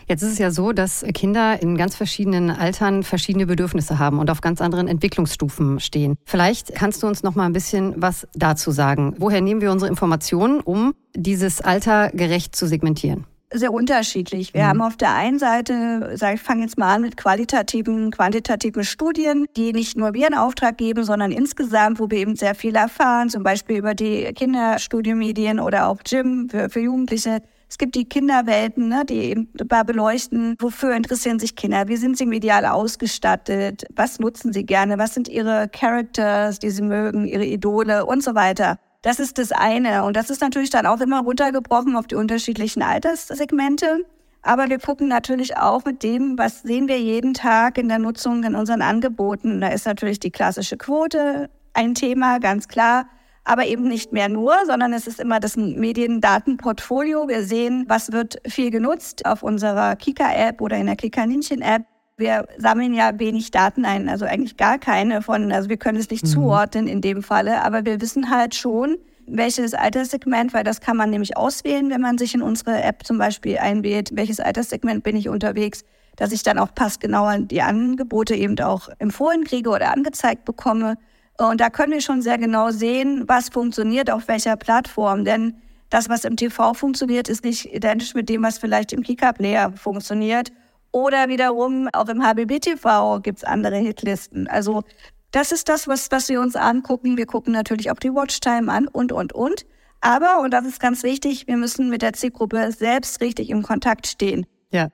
Jetzt 0.06 0.22
ist 0.22 0.32
es 0.32 0.38
ja 0.38 0.52
so, 0.52 0.72
dass 0.72 1.04
Kinder 1.14 1.60
in 1.60 1.76
ganz 1.76 1.96
verschiedenen 1.96 2.50
Altern 2.50 3.02
verschiedene 3.02 3.46
Bedürfnisse 3.46 3.98
haben 3.98 4.20
und 4.20 4.30
auf 4.30 4.40
ganz 4.40 4.60
anderen 4.60 4.86
Entwicklungsstufen 4.86 5.80
stehen. 5.80 6.14
Vielleicht 6.24 6.74
kannst 6.74 7.02
du 7.02 7.08
uns 7.08 7.24
noch 7.24 7.34
mal 7.34 7.46
ein 7.46 7.52
bisschen 7.52 7.94
was 7.96 8.28
dazu 8.34 8.70
sagen. 8.70 9.14
Woher 9.18 9.40
nehmen 9.40 9.60
wir 9.60 9.72
unsere 9.72 9.90
Informationen, 9.90 10.60
um 10.60 10.94
dieses 11.16 11.60
Alter 11.60 12.10
gerecht 12.10 12.54
zu 12.54 12.68
segmentieren? 12.68 13.26
Sehr 13.52 13.72
unterschiedlich. 13.72 14.54
Wir 14.54 14.62
mhm. 14.62 14.66
haben 14.66 14.82
auf 14.82 14.96
der 14.96 15.14
einen 15.14 15.38
Seite, 15.38 16.12
sag 16.16 16.34
ich 16.34 16.40
fange 16.40 16.62
jetzt 16.62 16.78
mal 16.78 16.94
an 16.94 17.02
mit 17.02 17.16
qualitativen, 17.16 18.10
quantitativen 18.10 18.84
Studien, 18.84 19.46
die 19.56 19.72
nicht 19.72 19.96
nur 19.96 20.14
wir 20.14 20.28
in 20.28 20.34
Auftrag 20.34 20.78
geben, 20.78 21.04
sondern 21.04 21.32
insgesamt, 21.32 21.98
wo 22.00 22.10
wir 22.10 22.18
eben 22.18 22.36
sehr 22.36 22.54
viel 22.54 22.74
erfahren, 22.74 23.30
zum 23.30 23.42
Beispiel 23.42 23.76
über 23.76 23.94
die 23.94 24.24
Kinderstudiomedien 24.34 25.60
oder 25.60 25.88
auch 25.88 25.98
Gym 26.02 26.48
für, 26.48 26.68
für 26.68 26.80
Jugendliche. 26.80 27.42
Es 27.68 27.78
gibt 27.78 27.96
die 27.96 28.08
Kinderwelten, 28.08 28.88
ne, 28.88 29.04
die 29.04 29.14
eben 29.14 29.48
da 29.54 29.82
beleuchten, 29.82 30.54
wofür 30.60 30.94
interessieren 30.94 31.40
sich 31.40 31.56
Kinder, 31.56 31.88
wie 31.88 31.96
sind 31.96 32.16
sie 32.16 32.26
medial 32.26 32.64
ausgestattet, 32.64 33.84
was 33.94 34.20
nutzen 34.20 34.52
sie 34.52 34.64
gerne, 34.64 34.98
was 34.98 35.14
sind 35.14 35.28
ihre 35.28 35.68
Characters, 35.68 36.60
die 36.60 36.70
sie 36.70 36.82
mögen, 36.82 37.26
ihre 37.26 37.44
Idole 37.44 38.06
und 38.06 38.22
so 38.22 38.36
weiter. 38.36 38.78
Das 39.06 39.20
ist 39.20 39.38
das 39.38 39.52
eine. 39.52 40.02
Und 40.02 40.16
das 40.16 40.30
ist 40.30 40.40
natürlich 40.40 40.70
dann 40.70 40.84
auch 40.84 41.00
immer 41.00 41.20
runtergebrochen 41.20 41.94
auf 41.94 42.08
die 42.08 42.16
unterschiedlichen 42.16 42.82
Alterssegmente. 42.82 44.04
Aber 44.42 44.68
wir 44.68 44.80
gucken 44.80 45.06
natürlich 45.06 45.56
auch 45.56 45.84
mit 45.84 46.02
dem, 46.02 46.36
was 46.36 46.62
sehen 46.62 46.88
wir 46.88 46.98
jeden 46.98 47.32
Tag 47.32 47.78
in 47.78 47.86
der 47.88 48.00
Nutzung 48.00 48.42
in 48.42 48.56
unseren 48.56 48.82
Angeboten. 48.82 49.60
Da 49.60 49.68
ist 49.68 49.86
natürlich 49.86 50.18
die 50.18 50.32
klassische 50.32 50.76
Quote 50.76 51.48
ein 51.72 51.94
Thema, 51.94 52.40
ganz 52.40 52.66
klar. 52.66 53.06
Aber 53.44 53.66
eben 53.66 53.86
nicht 53.86 54.12
mehr 54.12 54.28
nur, 54.28 54.56
sondern 54.66 54.92
es 54.92 55.06
ist 55.06 55.20
immer 55.20 55.38
das 55.38 55.56
Mediendatenportfolio. 55.56 57.28
Wir 57.28 57.44
sehen, 57.44 57.84
was 57.86 58.10
wird 58.10 58.40
viel 58.44 58.72
genutzt 58.72 59.24
auf 59.24 59.44
unserer 59.44 59.94
Kika-App 59.94 60.60
oder 60.60 60.78
in 60.78 60.86
der 60.86 60.96
Kika-Ninchen-App. 60.96 61.84
Wir 62.18 62.46
sammeln 62.56 62.94
ja 62.94 63.18
wenig 63.18 63.50
Daten 63.50 63.84
ein, 63.84 64.08
also 64.08 64.24
eigentlich 64.24 64.56
gar 64.56 64.78
keine 64.78 65.20
von, 65.20 65.52
also 65.52 65.68
wir 65.68 65.76
können 65.76 65.98
es 65.98 66.08
nicht 66.08 66.24
mhm. 66.24 66.28
zuordnen 66.28 66.88
in 66.88 67.02
dem 67.02 67.22
Falle, 67.22 67.62
aber 67.62 67.84
wir 67.84 68.00
wissen 68.00 68.30
halt 68.30 68.54
schon, 68.54 68.96
welches 69.26 69.74
Alterssegment, 69.74 70.54
weil 70.54 70.64
das 70.64 70.80
kann 70.80 70.96
man 70.96 71.10
nämlich 71.10 71.36
auswählen, 71.36 71.90
wenn 71.90 72.00
man 72.00 72.16
sich 72.16 72.34
in 72.34 72.40
unsere 72.40 72.82
App 72.82 73.04
zum 73.04 73.18
Beispiel 73.18 73.58
einwählt, 73.58 74.10
welches 74.14 74.40
Alterssegment 74.40 75.04
bin 75.04 75.14
ich 75.14 75.28
unterwegs, 75.28 75.84
dass 76.16 76.32
ich 76.32 76.42
dann 76.42 76.58
auch 76.58 76.74
passgenauer 76.74 77.40
die 77.40 77.60
Angebote 77.60 78.34
eben 78.34 78.58
auch 78.60 78.88
empfohlen 78.98 79.44
kriege 79.44 79.68
oder 79.68 79.92
angezeigt 79.92 80.46
bekomme. 80.46 80.96
Und 81.36 81.60
da 81.60 81.68
können 81.68 81.92
wir 81.92 82.00
schon 82.00 82.22
sehr 82.22 82.38
genau 82.38 82.70
sehen, 82.70 83.24
was 83.26 83.50
funktioniert 83.50 84.10
auf 84.10 84.26
welcher 84.26 84.56
Plattform, 84.56 85.26
denn 85.26 85.56
das, 85.90 86.08
was 86.08 86.24
im 86.24 86.36
TV 86.36 86.72
funktioniert, 86.72 87.28
ist 87.28 87.44
nicht 87.44 87.74
identisch 87.74 88.14
mit 88.14 88.30
dem, 88.30 88.42
was 88.42 88.56
vielleicht 88.56 88.94
im 88.94 89.02
Kika-Player 89.02 89.72
funktioniert. 89.76 90.50
Oder 90.92 91.28
wiederum 91.28 91.88
auch 91.92 92.08
im 92.08 92.22
HBB-TV 92.22 93.20
gibt 93.20 93.38
es 93.38 93.44
andere 93.44 93.76
Hitlisten. 93.76 94.48
Also 94.48 94.82
das 95.30 95.52
ist 95.52 95.68
das, 95.68 95.86
was, 95.86 96.10
was 96.10 96.28
wir 96.28 96.40
uns 96.40 96.56
angucken. 96.56 97.16
Wir 97.16 97.26
gucken 97.26 97.52
natürlich 97.52 97.90
auch 97.90 97.98
die 97.98 98.10
Watchtime 98.10 98.72
an 98.72 98.88
und, 98.88 99.12
und, 99.12 99.32
und. 99.32 99.66
Aber, 100.00 100.40
und 100.40 100.52
das 100.52 100.64
ist 100.66 100.80
ganz 100.80 101.02
wichtig, 101.02 101.46
wir 101.46 101.56
müssen 101.56 101.90
mit 101.90 102.02
der 102.02 102.12
Zielgruppe 102.12 102.70
selbst 102.72 103.20
richtig 103.20 103.50
im 103.50 103.62
Kontakt 103.62 104.06
stehen. 104.06 104.46
Ja. 104.70 104.88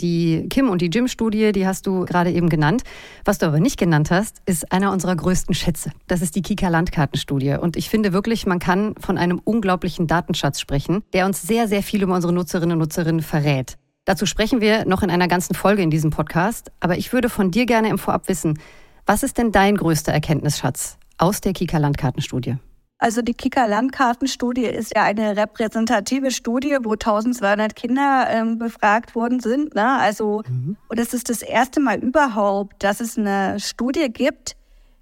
Die 0.00 0.46
Kim 0.48 0.70
und 0.70 0.80
die 0.80 0.90
Jim-Studie, 0.90 1.50
die 1.50 1.66
hast 1.66 1.84
du 1.88 2.04
gerade 2.04 2.30
eben 2.30 2.48
genannt. 2.48 2.82
Was 3.24 3.38
du 3.38 3.46
aber 3.46 3.58
nicht 3.58 3.80
genannt 3.80 4.12
hast, 4.12 4.36
ist 4.46 4.70
einer 4.70 4.92
unserer 4.92 5.16
größten 5.16 5.56
Schätze. 5.56 5.90
Das 6.06 6.22
ist 6.22 6.36
die 6.36 6.42
Kika-Landkartenstudie. 6.42 7.56
Und 7.60 7.76
ich 7.76 7.88
finde 7.88 8.12
wirklich, 8.12 8.46
man 8.46 8.60
kann 8.60 8.94
von 9.00 9.18
einem 9.18 9.40
unglaublichen 9.42 10.06
Datenschatz 10.06 10.60
sprechen, 10.60 11.02
der 11.12 11.26
uns 11.26 11.42
sehr, 11.42 11.66
sehr 11.66 11.82
viel 11.82 12.04
über 12.04 12.14
unsere 12.14 12.32
Nutzerinnen 12.32 12.74
und 12.74 12.78
Nutzerinnen 12.78 13.22
verrät. 13.22 13.76
Dazu 14.08 14.24
sprechen 14.24 14.62
wir 14.62 14.86
noch 14.86 15.02
in 15.02 15.10
einer 15.10 15.28
ganzen 15.28 15.54
Folge 15.54 15.82
in 15.82 15.90
diesem 15.90 16.08
Podcast. 16.08 16.72
Aber 16.80 16.96
ich 16.96 17.12
würde 17.12 17.28
von 17.28 17.50
dir 17.50 17.66
gerne 17.66 17.90
im 17.90 17.98
Vorab 17.98 18.26
wissen, 18.26 18.58
was 19.04 19.22
ist 19.22 19.36
denn 19.36 19.52
dein 19.52 19.76
größter 19.76 20.10
Erkenntnisschatz 20.14 20.96
aus 21.18 21.42
der 21.42 21.52
Kika-Landkartenstudie? 21.52 22.56
Also 22.96 23.20
die 23.20 23.34
Kika-Landkartenstudie 23.34 24.64
ist 24.64 24.96
ja 24.96 25.02
eine 25.02 25.36
repräsentative 25.36 26.30
Studie, 26.30 26.78
wo 26.84 26.92
1200 26.92 27.76
Kinder 27.76 28.28
ähm, 28.30 28.56
befragt 28.56 29.14
worden 29.14 29.40
sind. 29.40 29.74
Ne? 29.74 29.98
Also, 30.00 30.42
mhm. 30.48 30.78
und 30.88 30.98
es 30.98 31.12
ist 31.12 31.28
das 31.28 31.42
erste 31.42 31.78
Mal 31.78 31.98
überhaupt, 31.98 32.82
dass 32.82 33.00
es 33.00 33.18
eine 33.18 33.60
Studie 33.60 34.08
gibt, 34.10 34.56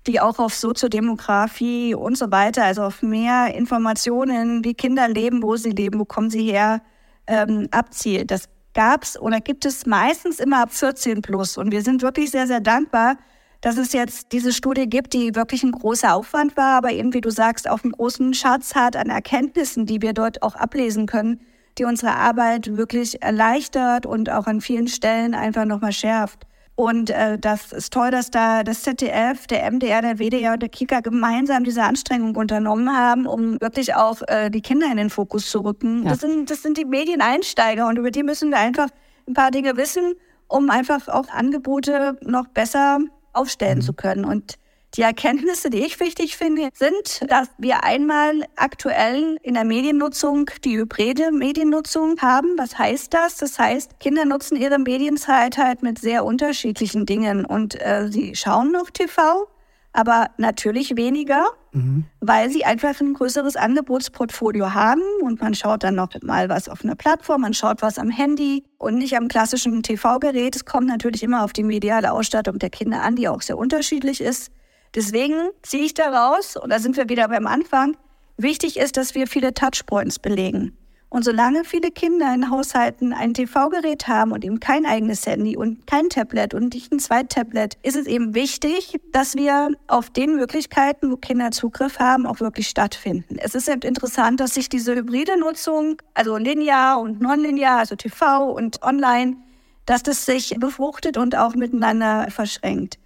die 0.09 0.19
auch 0.19 0.41
auf 0.41 0.53
Soziodemografie 0.53 1.95
und 1.95 2.19
so 2.19 2.33
weiter, 2.33 2.65
also 2.65 2.83
auf 2.83 3.03
mehr 3.03 3.55
Informationen, 3.55 4.65
wie 4.65 4.75
Kinder 4.75 5.07
leben, 5.07 5.45
wo 5.45 5.55
sie 5.55 5.71
leben, 5.71 6.01
wo 6.01 6.05
kommen 6.05 6.29
sie 6.29 6.43
her, 6.43 6.83
ähm, 7.29 7.69
abzielt. 7.71 8.33
Das 8.33 8.49
gab 8.77 9.03
es 9.03 9.19
oder 9.21 9.41
gibt 9.41 9.65
es 9.65 9.87
meistens 9.87 10.39
immer 10.39 10.61
ab 10.61 10.73
14 10.73 11.23
plus. 11.23 11.57
Und 11.57 11.73
wir 11.73 11.83
sind 11.83 12.03
wirklich 12.03 12.31
sehr, 12.31 12.47
sehr 12.47 12.61
dankbar, 12.61 13.17
dass 13.63 13.79
es 13.79 13.93
jetzt 13.93 14.33
diese 14.33 14.53
Studie 14.53 14.87
gibt, 14.87 15.15
die 15.15 15.35
wirklich 15.35 15.65
ein 15.65 15.73
großer 15.73 16.15
Aufwand 16.15 16.57
war, 16.57 16.77
aber 16.77 16.93
eben, 16.93 17.15
wie 17.15 17.23
du 17.23 17.31
sagst, 17.31 17.69
auch 17.69 17.83
einen 17.83 17.93
großen 17.93 18.35
Schatz 18.35 18.75
hat 18.75 18.95
an 18.95 19.09
Erkenntnissen, 19.09 19.87
die 19.87 20.03
wir 20.03 20.13
dort 20.13 20.43
auch 20.43 20.55
ablesen 20.55 21.07
können, 21.07 21.41
die 21.79 21.85
unsere 21.85 22.15
Arbeit 22.15 22.77
wirklich 22.77 23.23
erleichtert 23.23 24.07
und 24.07 24.31
auch 24.31 24.47
an 24.47 24.61
vielen 24.61 24.89
Stellen 24.89 25.35
einfach 25.35 25.65
nochmal 25.65 25.93
schärft. 25.93 26.47
Und 26.77 27.09
äh, 27.09 27.39
das 27.39 27.73
ist 27.73 27.91
toll, 27.93 28.11
dass 28.11 28.31
da 28.31 28.63
das 28.63 28.83
ZDF, 28.83 29.47
der 29.47 29.71
MDR, 29.71 30.03
der 30.03 30.19
WDR 30.19 30.53
und 30.53 30.61
der 30.61 30.69
Kika 30.69 31.01
gemeinsam 31.01 31.65
diese 31.65 31.83
Anstrengung 31.83 32.37
unternommen 32.37 32.95
haben, 32.95 33.27
um 33.27 33.59
wirklich 33.63 33.95
auch 33.95 34.21
äh, 34.29 34.51
die 34.51 34.61
Kinder 34.61 34.87
in 34.91 34.99
den 34.99 35.09
Fokus 35.09 35.49
zu 35.49 35.61
rücken. 35.61 36.05
Ja. 36.05 36.11
Das, 36.11 36.21
sind, 36.21 36.51
das 36.51 36.63
sind 36.63 36.77
die 36.77 36.85
Medieneinsteiger 36.85 37.89
und 37.89 37.97
über 37.97 38.11
die 38.11 38.23
müssen 38.23 38.51
wir 38.51 38.59
einfach 38.59 38.89
ein 39.27 39.33
paar 39.33 39.51
Dinge 39.51 39.79
wissen, 39.79 40.13
um 40.49 40.69
einfach 40.69 41.09
auch 41.09 41.29
Angebote 41.31 42.19
noch 42.23 42.47
besser 42.49 42.99
aufstellen 43.33 43.79
mhm. 43.79 43.83
zu 43.83 43.95
können. 43.95 44.27
Und 44.27 44.59
die 44.95 45.03
Erkenntnisse, 45.03 45.69
die 45.69 45.85
ich 45.85 46.01
wichtig 46.01 46.37
finde, 46.37 46.71
sind, 46.73 47.31
dass 47.31 47.49
wir 47.59 47.85
einmal 47.85 48.45
aktuell 48.57 49.39
in 49.43 49.55
der 49.55 49.65
Mediennutzung 49.65 50.51
die 50.65 50.79
hybride 50.79 51.33
Mediennutzung 51.33 52.19
haben. 52.21 52.57
Was 52.57 52.79
heißt 52.79 53.13
das? 53.13 53.37
Das 53.37 53.59
heißt, 53.59 54.01
Kinder 54.01 54.25
nutzen 54.25 54.57
ihre 54.57 54.79
Medienzeit 54.79 55.59
halt 55.59 55.83
mit 55.83 55.99
sehr 55.99 56.25
unterschiedlichen 56.25 57.05
Dingen 57.05 57.45
und 57.45 57.81
äh, 57.81 58.09
sie 58.11 58.35
schauen 58.37 58.73
noch 58.73 58.91
TV, 58.91 59.49
aber 59.93 60.31
natürlich 60.39 60.97
weniger, 60.97 61.45
mhm. 61.73 62.05
weil 62.21 62.49
sie 62.51 62.65
einfach 62.65 62.99
ein 63.01 63.15
größeres 63.15 63.57
Angebotsportfolio 63.57 64.73
haben 64.73 65.03
und 65.23 65.41
man 65.43 65.55
schaut 65.55 65.83
dann 65.83 65.97
noch 65.97 66.11
mal 66.23 66.49
was 66.49 66.71
auf 66.71 66.85
einer 66.85 66.97
Plattform, 66.97 67.43
man 67.43 67.55
schaut 67.55 67.83
was 67.83 67.99
am 67.99 68.11
Handy 68.11 68.65
und 68.79 68.97
nicht 68.97 69.17
am 69.17 69.29
klassischen 69.29 69.83
TV-Gerät. 69.83 70.57
Es 70.57 70.65
kommt 70.65 70.87
natürlich 70.87 71.23
immer 71.23 71.45
auf 71.45 71.53
die 71.53 71.65
mediale 71.65 72.13
Ausstattung 72.13 72.59
der 72.59 72.71
Kinder 72.71 73.03
an, 73.03 73.17
die 73.17 73.29
auch 73.29 73.43
sehr 73.43 73.59
unterschiedlich 73.59 74.23
ist. 74.23 74.51
Deswegen 74.97 75.51
ziehe 75.63 75.85
ich 75.85 75.93
daraus, 75.93 76.57
und 76.57 76.71
da 76.71 76.79
sind 76.79 76.97
wir 76.97 77.11
wieder 77.11 77.29
beim 77.29 77.47
Anfang, 77.47 77.99
wichtig 78.39 78.79
ist, 78.79 78.97
dass 78.97 79.15
wir 79.15 79.27
viele 79.27 79.53
Touchpoints 79.53 80.19
belegen. 80.19 80.75
Und 81.11 81.23
solange 81.23 81.65
viele 81.65 81.91
Kinder 81.91 82.35
in 82.35 82.51
Haushalten 82.51 83.13
ein 83.13 83.35
TV-Gerät 83.35 84.09
haben 84.09 84.33
und 84.33 84.43
eben 84.43 84.59
kein 84.59 84.87
eigenes 84.87 85.27
Handy 85.27 85.57
und 85.57 85.87
kein 85.87 86.09
Tablet 86.09 86.55
und 86.55 86.73
nicht 86.75 86.91
ein 86.93 86.99
Zweit-Tablet, 86.99 87.77
ist 87.83 87.95
es 87.95 88.07
eben 88.07 88.35
wichtig, 88.35 88.99
dass 89.13 89.35
wir 89.35 89.71
auf 89.87 90.09
den 90.09 90.35
Möglichkeiten, 90.35 91.13
wo 91.13 91.17
Kinder 91.17 91.51
Zugriff 91.51 91.99
haben, 91.99 92.27
auch 92.27 92.41
wirklich 92.41 92.67
stattfinden. 92.67 93.37
Es 93.39 93.55
ist 93.55 93.69
eben 93.69 93.83
interessant, 93.83 94.41
dass 94.41 94.55
sich 94.55 94.71
diese 94.71 94.97
hybride 94.97 95.39
Nutzung, 95.39 96.01
also 96.15 96.39
linear 96.39 97.01
und 97.01 97.21
nonlinear, 97.21 97.79
also 97.79 97.97
TV 97.97 98.51
und 98.51 98.83
online, 98.83 99.37
dass 99.85 100.03
das 100.03 100.25
sich 100.25 100.57
befruchtet 100.59 101.19
und 101.19 101.37
auch 101.37 101.55
miteinander 101.55 102.29
verschränkt 102.31 102.99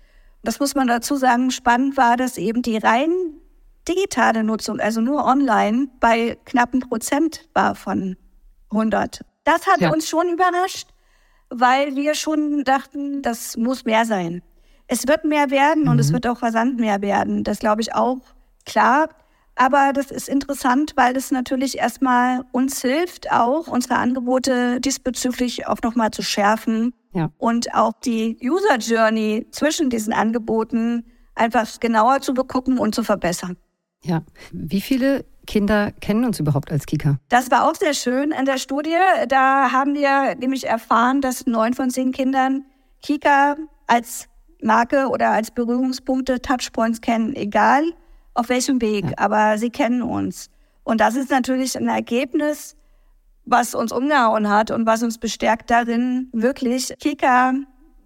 das 0.42 0.58
muss 0.60 0.74
man 0.74 0.86
dazu 0.86 1.16
sagen, 1.16 1.50
spannend 1.50 1.96
war, 1.96 2.16
dass 2.16 2.38
eben 2.38 2.62
die 2.62 2.78
rein 2.78 3.12
digitale 3.88 4.44
Nutzung, 4.44 4.80
also 4.80 5.00
nur 5.00 5.24
online, 5.24 5.88
bei 6.00 6.38
knappen 6.44 6.80
Prozent 6.80 7.48
war 7.54 7.74
von 7.74 8.16
100. 8.70 9.20
Das 9.44 9.66
hat 9.66 9.80
ja. 9.80 9.90
uns 9.90 10.08
schon 10.08 10.28
überrascht, 10.28 10.88
weil 11.48 11.96
wir 11.96 12.14
schon 12.14 12.64
dachten, 12.64 13.22
das 13.22 13.56
muss 13.56 13.84
mehr 13.84 14.04
sein. 14.04 14.42
Es 14.86 15.06
wird 15.06 15.24
mehr 15.24 15.50
werden 15.50 15.84
mhm. 15.84 15.90
und 15.90 15.98
es 15.98 16.10
mhm. 16.10 16.14
wird 16.14 16.26
auch 16.26 16.38
Versand 16.38 16.78
mehr 16.78 17.00
werden. 17.00 17.44
Das 17.44 17.58
glaube 17.58 17.80
ich 17.80 17.94
auch 17.94 18.20
klar. 18.66 19.08
Aber 19.56 19.92
das 19.92 20.10
ist 20.10 20.28
interessant, 20.28 20.92
weil 20.96 21.12
das 21.12 21.30
natürlich 21.30 21.78
erstmal 21.78 22.44
uns 22.52 22.80
hilft, 22.80 23.30
auch 23.30 23.66
unsere 23.66 23.96
Angebote 23.96 24.80
diesbezüglich 24.80 25.66
auch 25.66 25.82
nochmal 25.82 26.12
zu 26.12 26.22
schärfen 26.22 26.94
ja. 27.12 27.30
und 27.38 27.74
auch 27.74 27.92
die 28.04 28.38
User 28.42 28.76
Journey 28.78 29.46
zwischen 29.50 29.90
diesen 29.90 30.12
Angeboten 30.12 31.04
einfach 31.34 31.80
genauer 31.80 32.20
zu 32.20 32.34
begucken 32.34 32.78
und 32.78 32.94
zu 32.94 33.02
verbessern. 33.02 33.56
Ja. 34.02 34.22
Wie 34.52 34.80
viele 34.80 35.24
Kinder 35.46 35.92
kennen 36.00 36.24
uns 36.24 36.38
überhaupt 36.38 36.70
als 36.70 36.86
Kika? 36.86 37.18
Das 37.28 37.50
war 37.50 37.68
auch 37.68 37.74
sehr 37.74 37.94
schön 37.94 38.30
in 38.32 38.44
der 38.44 38.58
Studie. 38.58 38.96
Da 39.28 39.72
haben 39.72 39.94
wir 39.94 40.36
nämlich 40.36 40.66
erfahren, 40.66 41.20
dass 41.20 41.46
neun 41.46 41.74
von 41.74 41.90
zehn 41.90 42.12
Kindern 42.12 42.64
Kika 43.02 43.56
als 43.86 44.28
Marke 44.62 45.08
oder 45.08 45.30
als 45.30 45.50
Berührungspunkte 45.50 46.40
Touchpoints 46.40 47.00
kennen, 47.00 47.34
egal 47.34 47.84
auf 48.34 48.48
welchem 48.48 48.80
Weg, 48.80 49.04
ja. 49.04 49.12
aber 49.16 49.58
sie 49.58 49.70
kennen 49.70 50.02
uns. 50.02 50.50
Und 50.84 51.00
das 51.00 51.16
ist 51.16 51.30
natürlich 51.30 51.76
ein 51.76 51.88
Ergebnis, 51.88 52.76
was 53.50 53.74
uns 53.74 53.92
umgehauen 53.92 54.48
hat 54.48 54.70
und 54.70 54.86
was 54.86 55.02
uns 55.02 55.18
bestärkt 55.18 55.70
darin, 55.70 56.28
wirklich 56.32 56.94
Kika 57.00 57.54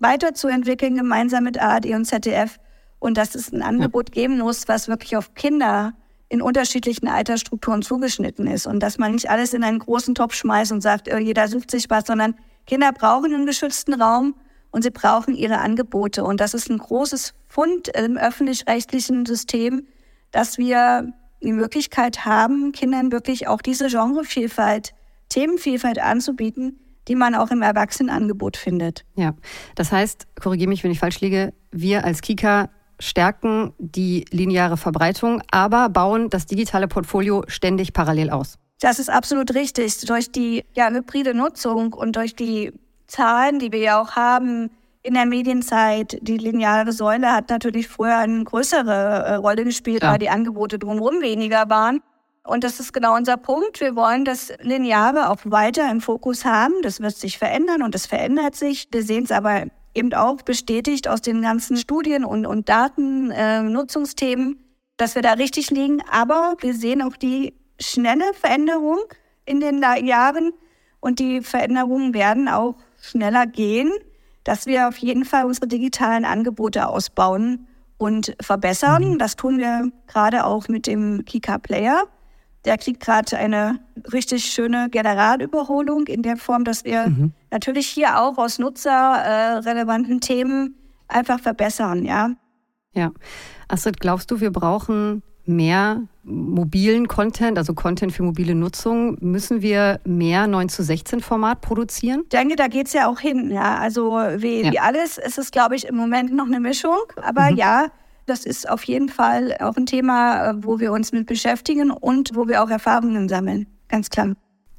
weiterzuentwickeln, 0.01 0.97
gemeinsam 0.97 1.45
mit 1.45 1.61
ARD 1.61 1.87
und 1.87 2.07
ZDF. 2.07 2.59
Und 2.99 3.19
dass 3.19 3.35
es 3.35 3.53
ein 3.53 3.63
Angebot 3.63 4.13
geben 4.13 4.39
muss, 4.39 4.67
was 4.67 4.89
wirklich 4.89 5.17
auf 5.17 5.35
Kinder 5.35 5.93
in 6.31 6.41
unterschiedlichen 6.41 7.07
Altersstrukturen 7.07 7.83
zugeschnitten 7.83 8.47
ist. 8.47 8.67
Und 8.67 8.81
dass 8.81 8.99
man 8.99 9.13
nicht 9.13 9.29
alles 9.31 9.53
in 9.53 9.63
einen 9.63 9.79
großen 9.79 10.15
Topf 10.15 10.35
schmeißt 10.35 10.73
und 10.73 10.81
sagt, 10.81 11.13
oh, 11.13 11.19
jeder 11.19 11.47
sucht 11.49 11.71
sich 11.71 11.91
was, 11.91 12.07
sondern 12.07 12.35
Kinder 12.67 12.93
brauchen 12.93 13.35
einen 13.35 13.47
geschützten 13.47 14.01
Raum 14.01 14.35
und 14.71 14.83
sie 14.83 14.91
brauchen 14.91 15.35
ihre 15.35 15.59
Angebote. 15.59 16.25
Und 16.25 16.41
das 16.41 16.55
ist 16.55 16.71
ein 16.71 16.79
großes 16.79 17.35
Fund 17.47 17.89
im 17.89 18.17
öffentlich-rechtlichen 18.17 19.27
System, 19.27 19.87
dass 20.31 20.57
wir 20.57 21.13
die 21.43 21.53
Möglichkeit 21.53 22.25
haben, 22.25 22.73
Kindern 22.73 23.13
wirklich 23.13 23.47
auch 23.47 23.61
diese 23.61 23.89
Genrevielfalt, 23.89 24.95
Themenvielfalt 25.29 25.99
anzubieten, 25.99 26.79
die 27.09 27.15
man 27.15 27.35
auch 27.35 27.51
im 27.51 27.63
Erwachsenenangebot 27.63 28.57
findet. 28.57 29.05
Ja, 29.17 29.35
das 29.75 29.93
heißt, 29.93 30.27
korrigiere 30.41 30.69
mich, 30.69 30.85
wenn 30.85 30.91
ich 30.91 30.99
falsch 30.99 31.21
liege, 31.21 31.53
wir 31.71 32.05
als 32.05 32.23
Kika 32.23 32.71
stärken 32.99 33.73
die 33.79 34.25
lineare 34.31 34.77
Verbreitung, 34.77 35.43
aber 35.51 35.89
bauen 35.89 36.31
das 36.31 36.47
digitale 36.47 36.89
Portfolio 36.89 37.45
ständig 37.49 37.93
parallel 37.93 38.31
aus. 38.31 38.59
Das 38.81 38.99
ist 38.99 39.11
absolut 39.11 39.55
richtig. 39.55 39.99
Durch 40.07 40.31
die 40.31 40.65
ja, 40.75 40.91
hybride 40.91 41.35
Nutzung 41.35 41.93
und 41.93 42.17
durch 42.17 42.35
die 42.35 42.73
Zahlen, 43.07 43.59
die 43.59 43.73
wir 43.73 43.81
ja 43.81 44.01
auch 44.01 44.13
haben, 44.13 44.71
in 45.03 45.15
der 45.15 45.27
Medienzeit. 45.27 46.19
Die 46.23 46.39
lineare 46.39 46.93
Säule 46.93 47.33
hat 47.33 47.51
natürlich 47.51 47.89
früher 47.89 48.17
eine 48.19 48.43
größere 48.43 49.25
äh, 49.27 49.35
Rolle 49.35 49.65
gespielt, 49.65 50.03
ja. 50.03 50.13
weil 50.13 50.19
die 50.19 50.31
Angebote 50.31 50.79
drumherum 50.79 51.21
weniger 51.21 51.69
waren. 51.69 52.01
Und 52.47 52.63
das 52.63 52.79
ist 52.79 52.93
genau 52.93 53.17
unser 53.17 53.37
Punkt. 53.37 53.81
Wir 53.81 53.97
wollen 53.97 54.25
das 54.25 54.53
Lineare 54.61 55.31
auch 55.31 55.39
weiter 55.45 55.91
im 55.91 56.01
Fokus 56.01 56.45
haben. 56.45 56.75
Das 56.83 57.01
wird 57.01 57.17
sich 57.17 57.39
verändern 57.39 57.83
und 57.83 57.95
das 57.95 58.07
verändert 58.07 58.55
sich. 58.55 58.89
Wir 58.93 59.03
sehen 59.03 59.25
es 59.25 59.33
aber 59.33 59.65
eben 59.95 60.13
auch 60.13 60.43
bestätigt 60.43 61.09
aus 61.09 61.23
den 61.23 61.41
ganzen 61.41 61.77
Studien 61.77 62.25
und, 62.25 62.47
und 62.47 62.69
Datennutzungsthemen, 62.69 64.53
äh, 64.53 64.57
dass 64.99 65.15
wir 65.15 65.23
da 65.23 65.33
richtig 65.33 65.71
liegen. 65.71 66.03
Aber 66.11 66.57
wir 66.61 66.75
sehen 66.75 67.01
auch 67.01 67.17
die 67.17 67.55
schnelle 67.81 68.35
Veränderung 68.35 68.99
in 69.47 69.61
den 69.61 69.83
Jahren 70.05 70.53
und 71.01 71.19
die 71.19 71.41
Veränderungen 71.41 72.13
werden 72.13 72.49
auch 72.49 72.77
schneller 73.01 73.47
gehen 73.47 73.91
dass 74.45 74.67
wir 74.67 74.89
auf 74.89 74.99
jeden 74.99 75.25
Fall 75.25 75.47
unsere 75.47 75.67
digitalen 75.67 76.25
Angebote 76.25 76.87
ausbauen 76.87 77.67
und 77.97 78.37
verbessern. 78.41 79.13
Mhm. 79.13 79.19
Das 79.19 79.37
tun 79.37 79.59
wir 79.59 79.91
gerade 80.07 80.45
auch 80.45 80.69
mit 80.69 80.87
dem 80.87 81.25
Kika 81.25 81.59
Player. 81.59 82.05
Der 82.65 82.79
kriegt 82.79 83.01
gerade 83.01 83.37
eine 83.37 83.79
richtig 84.13 84.45
schöne 84.47 84.89
Generalüberholung 84.91 86.07
in 86.07 86.23
der 86.23 86.37
Form, 86.37 86.65
dass 86.65 86.85
wir 86.85 87.09
mhm. 87.09 87.33
natürlich 87.51 87.87
hier 87.87 88.21
auch 88.21 88.39
aus 88.39 88.59
nutzerrelevanten 88.59 90.21
Themen 90.21 90.77
einfach 91.09 91.41
verbessern, 91.41 92.05
ja. 92.05 92.31
Ja. 92.95 93.13
Astrid, 93.69 94.01
glaubst 94.01 94.31
du, 94.31 94.41
wir 94.41 94.51
brauchen 94.51 95.23
mehr 95.47 96.03
mobilen 96.23 97.07
Content, 97.07 97.59
also 97.59 97.75
Content 97.75 98.13
für 98.13 98.23
mobile 98.23 98.55
Nutzung, 98.55 99.19
müssen 99.21 99.61
wir 99.63 100.01
mehr 100.05 100.47
9 100.47 100.69
zu 100.69 100.83
16 100.83 101.21
Format 101.21 101.61
produzieren? 101.61 102.21
Ich 102.25 102.29
denke, 102.31 102.57
da 102.57 102.69
geht 102.69 102.87
es 102.87 102.93
ja 102.95 103.09
auch 103.09 103.21
hin. 103.21 103.51
Ja, 103.51 103.77
also 103.77 104.13
wie, 104.13 104.63
ja. 104.63 104.73
wie 104.73 104.79
alles 104.79 105.19
ist 105.19 105.39
es, 105.39 105.51
glaube 105.51 105.77
ich, 105.77 105.87
im 105.87 105.97
Moment 105.97 106.33
noch 106.33 106.47
eine 106.47 106.61
Mischung. 106.61 106.99
Aber 107.23 107.51
mhm. 107.51 107.57
ja, 107.57 107.87
das 108.27 108.45
ist 108.45 108.69
auf 108.69 108.85
jeden 108.85 109.09
Fall 109.09 109.57
auch 109.61 109.77
ein 109.77 109.87
Thema, 109.87 110.55
wo 110.63 110.81
wir 110.81 110.93
uns 110.93 111.13
mit 111.13 111.27
beschäftigen 111.27 111.91
und 111.91 112.31
wo 112.35 112.49
wir 112.49 112.63
auch 112.63 112.71
Erfahrungen 112.71 113.29
sammeln. 113.29 113.67
Ganz 113.89 114.11
klar. 114.11 114.35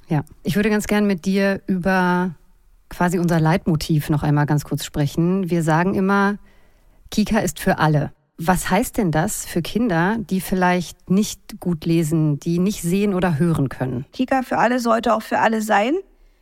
Ja, 0.07 0.23
ich 0.43 0.55
würde 0.55 0.69
ganz 0.69 0.87
gern 0.87 1.07
mit 1.07 1.25
dir 1.25 1.61
über 1.67 2.35
quasi 2.89 3.19
unser 3.19 3.39
Leitmotiv 3.39 4.09
noch 4.09 4.23
einmal 4.23 4.45
ganz 4.45 4.63
kurz 4.63 4.85
sprechen. 4.85 5.49
Wir 5.49 5.63
sagen 5.63 5.95
immer, 5.95 6.37
Kika 7.11 7.39
ist 7.39 7.59
für 7.59 7.79
alle. 7.79 8.11
Was 8.37 8.69
heißt 8.69 8.97
denn 8.97 9.11
das 9.11 9.45
für 9.45 9.61
Kinder, 9.61 10.17
die 10.19 10.41
vielleicht 10.41 11.09
nicht 11.09 11.59
gut 11.59 11.85
lesen, 11.85 12.39
die 12.39 12.59
nicht 12.59 12.81
sehen 12.81 13.13
oder 13.13 13.39
hören 13.39 13.69
können? 13.69 14.05
Kika 14.11 14.41
für 14.43 14.57
alle 14.57 14.79
sollte 14.79 15.13
auch 15.13 15.21
für 15.21 15.39
alle 15.39 15.61
sein. 15.61 15.93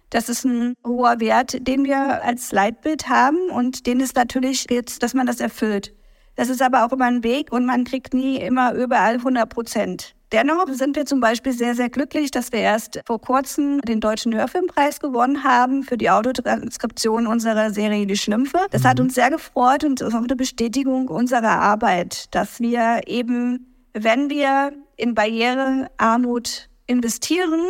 Das 0.10 0.30
ist 0.30 0.44
ein 0.44 0.74
hoher 0.86 1.20
Wert, 1.20 1.68
den 1.68 1.86
wir 1.86 2.24
als 2.24 2.52
Leitbild 2.52 3.10
haben 3.10 3.50
und 3.52 3.86
den 3.88 4.00
ist 4.00 4.16
natürlich 4.16 4.66
jetzt, 4.70 5.04
dass 5.04 5.14
man 5.14 5.28
das 5.28 5.40
erfüllt. 5.40 5.94
Das 6.36 6.50
ist 6.50 6.62
aber 6.62 6.86
auch 6.86 6.92
immer 6.92 7.06
ein 7.06 7.24
Weg 7.24 7.52
und 7.52 7.66
man 7.66 7.84
kriegt 7.84 8.14
nie 8.14 8.38
immer 8.38 8.74
überall 8.74 9.16
100 9.16 9.48
Prozent. 9.50 10.16
Dennoch 10.34 10.66
sind 10.70 10.96
wir 10.96 11.06
zum 11.06 11.20
Beispiel 11.20 11.54
sehr, 11.54 11.76
sehr 11.76 11.90
glücklich, 11.90 12.32
dass 12.32 12.52
wir 12.52 12.60
erst 12.60 13.02
vor 13.06 13.22
kurzem 13.22 13.82
den 13.82 14.00
Deutschen 14.00 14.34
Hörfilmpreis 14.34 15.00
gewonnen 15.00 15.44
haben 15.44 15.84
für 15.84 15.96
die 15.96 16.10
Audiotranskription 16.10 17.28
unserer 17.28 17.70
Serie 17.70 18.08
Die 18.08 18.18
Schlümpfe. 18.18 18.58
Das 18.72 18.84
hat 18.84 18.98
mhm. 18.98 19.06
uns 19.06 19.14
sehr 19.14 19.30
gefreut 19.30 19.84
und 19.84 20.02
ist 20.02 20.12
auch 20.12 20.24
eine 20.24 20.36
Bestätigung 20.36 21.08
unserer 21.08 21.60
Arbeit, 21.62 22.34
dass 22.34 22.60
wir 22.60 23.02
eben, 23.06 23.76
wenn 23.94 24.32
wir 24.32 24.74
in 24.98 25.14
Barrierearmut 25.14 26.68
investieren, 26.88 27.62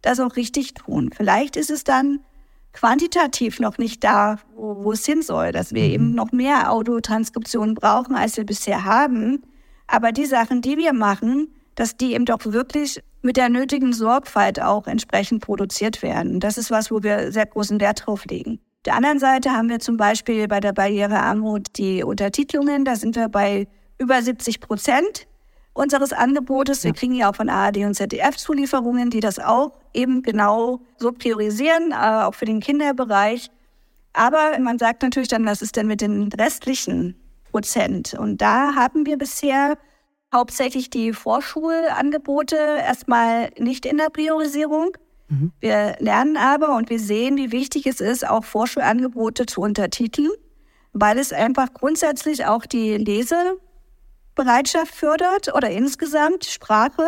das 0.00 0.18
auch 0.18 0.36
richtig 0.36 0.72
tun. 0.72 1.10
Vielleicht 1.14 1.56
ist 1.56 1.70
es 1.70 1.84
dann 1.84 2.20
quantitativ 2.76 3.58
noch 3.58 3.78
nicht 3.78 4.04
da, 4.04 4.36
wo, 4.54 4.84
wo 4.84 4.92
es 4.92 5.04
hin 5.04 5.22
soll, 5.22 5.50
dass 5.50 5.72
wir 5.72 5.84
mhm. 5.84 5.90
eben 5.90 6.14
noch 6.14 6.30
mehr 6.30 6.70
Audiotranskriptionen 6.70 7.74
brauchen, 7.74 8.14
als 8.14 8.36
wir 8.36 8.44
bisher 8.44 8.84
haben. 8.84 9.42
Aber 9.86 10.12
die 10.12 10.26
Sachen, 10.26 10.60
die 10.60 10.76
wir 10.76 10.92
machen, 10.92 11.48
dass 11.74 11.96
die 11.96 12.14
eben 12.14 12.26
doch 12.26 12.44
wirklich 12.44 13.02
mit 13.22 13.36
der 13.36 13.48
nötigen 13.48 13.92
Sorgfalt 13.92 14.60
auch 14.60 14.86
entsprechend 14.86 15.42
produziert 15.42 16.02
werden. 16.02 16.38
Das 16.38 16.58
ist 16.58 16.70
was, 16.70 16.90
wo 16.90 17.02
wir 17.02 17.32
sehr 17.32 17.46
großen 17.46 17.80
Wert 17.80 18.06
drauf 18.06 18.24
legen. 18.26 18.60
Auf 18.60 18.82
der 18.84 18.94
anderen 18.94 19.18
Seite 19.18 19.50
haben 19.50 19.68
wir 19.68 19.80
zum 19.80 19.96
Beispiel 19.96 20.46
bei 20.46 20.60
der 20.60 20.72
Barrierearmut 20.72 21.68
die 21.76 22.04
Untertitelungen. 22.04 22.84
Da 22.84 22.94
sind 22.94 23.16
wir 23.16 23.28
bei 23.28 23.66
über 23.98 24.20
70 24.20 24.60
Prozent 24.60 25.26
unseres 25.76 26.12
Angebotes. 26.12 26.84
Wir 26.84 26.92
kriegen 26.92 27.14
ja 27.14 27.30
auch 27.30 27.36
von 27.36 27.48
ARD 27.48 27.78
und 27.78 27.94
ZDF 27.94 28.36
Zulieferungen, 28.36 29.10
die 29.10 29.20
das 29.20 29.38
auch 29.38 29.72
eben 29.92 30.22
genau 30.22 30.80
so 30.96 31.12
priorisieren, 31.12 31.92
äh, 31.92 32.24
auch 32.24 32.34
für 32.34 32.46
den 32.46 32.60
Kinderbereich. 32.60 33.50
Aber 34.12 34.58
man 34.58 34.78
sagt 34.78 35.02
natürlich 35.02 35.28
dann, 35.28 35.44
was 35.44 35.60
ist 35.60 35.76
denn 35.76 35.86
mit 35.86 36.00
den 36.00 36.32
restlichen 36.32 37.14
Prozent? 37.50 38.14
Und 38.14 38.40
da 38.40 38.74
haben 38.74 39.04
wir 39.04 39.18
bisher 39.18 39.76
hauptsächlich 40.34 40.88
die 40.88 41.12
Vorschulangebote 41.12 42.56
erstmal 42.56 43.50
nicht 43.58 43.84
in 43.84 43.98
der 43.98 44.08
Priorisierung. 44.08 44.96
Mhm. 45.28 45.52
Wir 45.60 45.96
lernen 45.98 46.38
aber 46.38 46.76
und 46.76 46.88
wir 46.88 46.98
sehen, 46.98 47.36
wie 47.36 47.52
wichtig 47.52 47.86
es 47.86 48.00
ist, 48.00 48.26
auch 48.26 48.44
Vorschulangebote 48.44 49.44
zu 49.44 49.60
untertiteln, 49.60 50.30
weil 50.92 51.18
es 51.18 51.32
einfach 51.32 51.74
grundsätzlich 51.74 52.46
auch 52.46 52.64
die 52.64 52.96
Lese 52.96 53.58
Bereitschaft 54.36 54.94
fördert 54.94 55.52
oder 55.52 55.70
insgesamt 55.70 56.44
Sprache. 56.44 57.02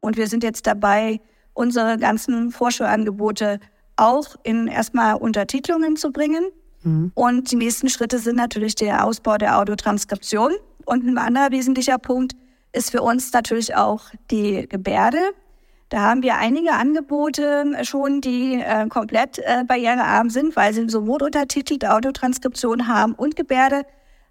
Und 0.00 0.18
wir 0.18 0.26
sind 0.26 0.44
jetzt 0.44 0.66
dabei, 0.66 1.20
unsere 1.54 1.96
ganzen 1.96 2.50
Vorschulangebote 2.50 3.60
auch 3.96 4.36
in 4.42 4.68
erstmal 4.68 5.14
Untertitelungen 5.14 5.96
zu 5.96 6.12
bringen. 6.12 6.44
Mhm. 6.82 7.12
Und 7.14 7.50
die 7.50 7.56
nächsten 7.56 7.88
Schritte 7.88 8.18
sind 8.18 8.36
natürlich 8.36 8.74
der 8.74 9.06
Ausbau 9.06 9.38
der 9.38 9.58
Audiotranskription. 9.58 10.52
Und 10.84 11.06
ein 11.06 11.16
anderer 11.16 11.50
wesentlicher 11.50 11.98
Punkt 11.98 12.36
ist 12.72 12.90
für 12.90 13.00
uns 13.00 13.32
natürlich 13.32 13.74
auch 13.74 14.02
die 14.30 14.68
Gebärde. 14.68 15.18
Da 15.88 16.00
haben 16.00 16.22
wir 16.22 16.36
einige 16.36 16.72
Angebote 16.72 17.64
schon, 17.82 18.20
die 18.20 18.54
äh, 18.54 18.88
komplett 18.88 19.38
äh, 19.38 19.64
barrierearm 19.64 20.30
sind, 20.30 20.56
weil 20.56 20.74
sie 20.74 20.88
sowohl 20.88 21.22
untertitelte 21.22 21.92
Audiotranskription 21.94 22.88
haben 22.88 23.14
und 23.14 23.36
Gebärde. 23.36 23.84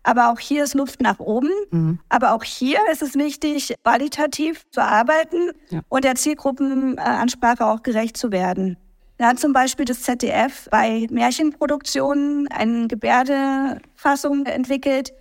Aber 0.05 0.31
auch 0.31 0.39
hier 0.39 0.63
ist 0.63 0.75
Luft 0.75 1.01
nach 1.01 1.19
oben. 1.19 1.50
Mhm. 1.71 2.00
Aber 2.09 2.33
auch 2.33 2.43
hier 2.43 2.77
ist 2.91 3.01
es 3.01 3.15
wichtig, 3.15 3.74
qualitativ 3.83 4.63
zu 4.69 4.81
arbeiten 4.81 5.51
ja. 5.69 5.81
und 5.89 6.03
der 6.03 6.13
Zielgruppenansprache 6.13 7.65
auch 7.65 7.81
gerecht 7.81 8.15
zu 8.15 8.31
werden. 8.31 8.77
Da 9.17 9.29
hat 9.29 9.39
zum 9.39 9.51
Beispiel 9.51 9.85
das 9.85 10.03
ZDF 10.03 10.67
bei 10.69 11.07
Märchenproduktionen 11.09 12.47
eine 12.50 12.88
Gebärdefassung 12.88 14.45
entwickelt, 14.45 15.13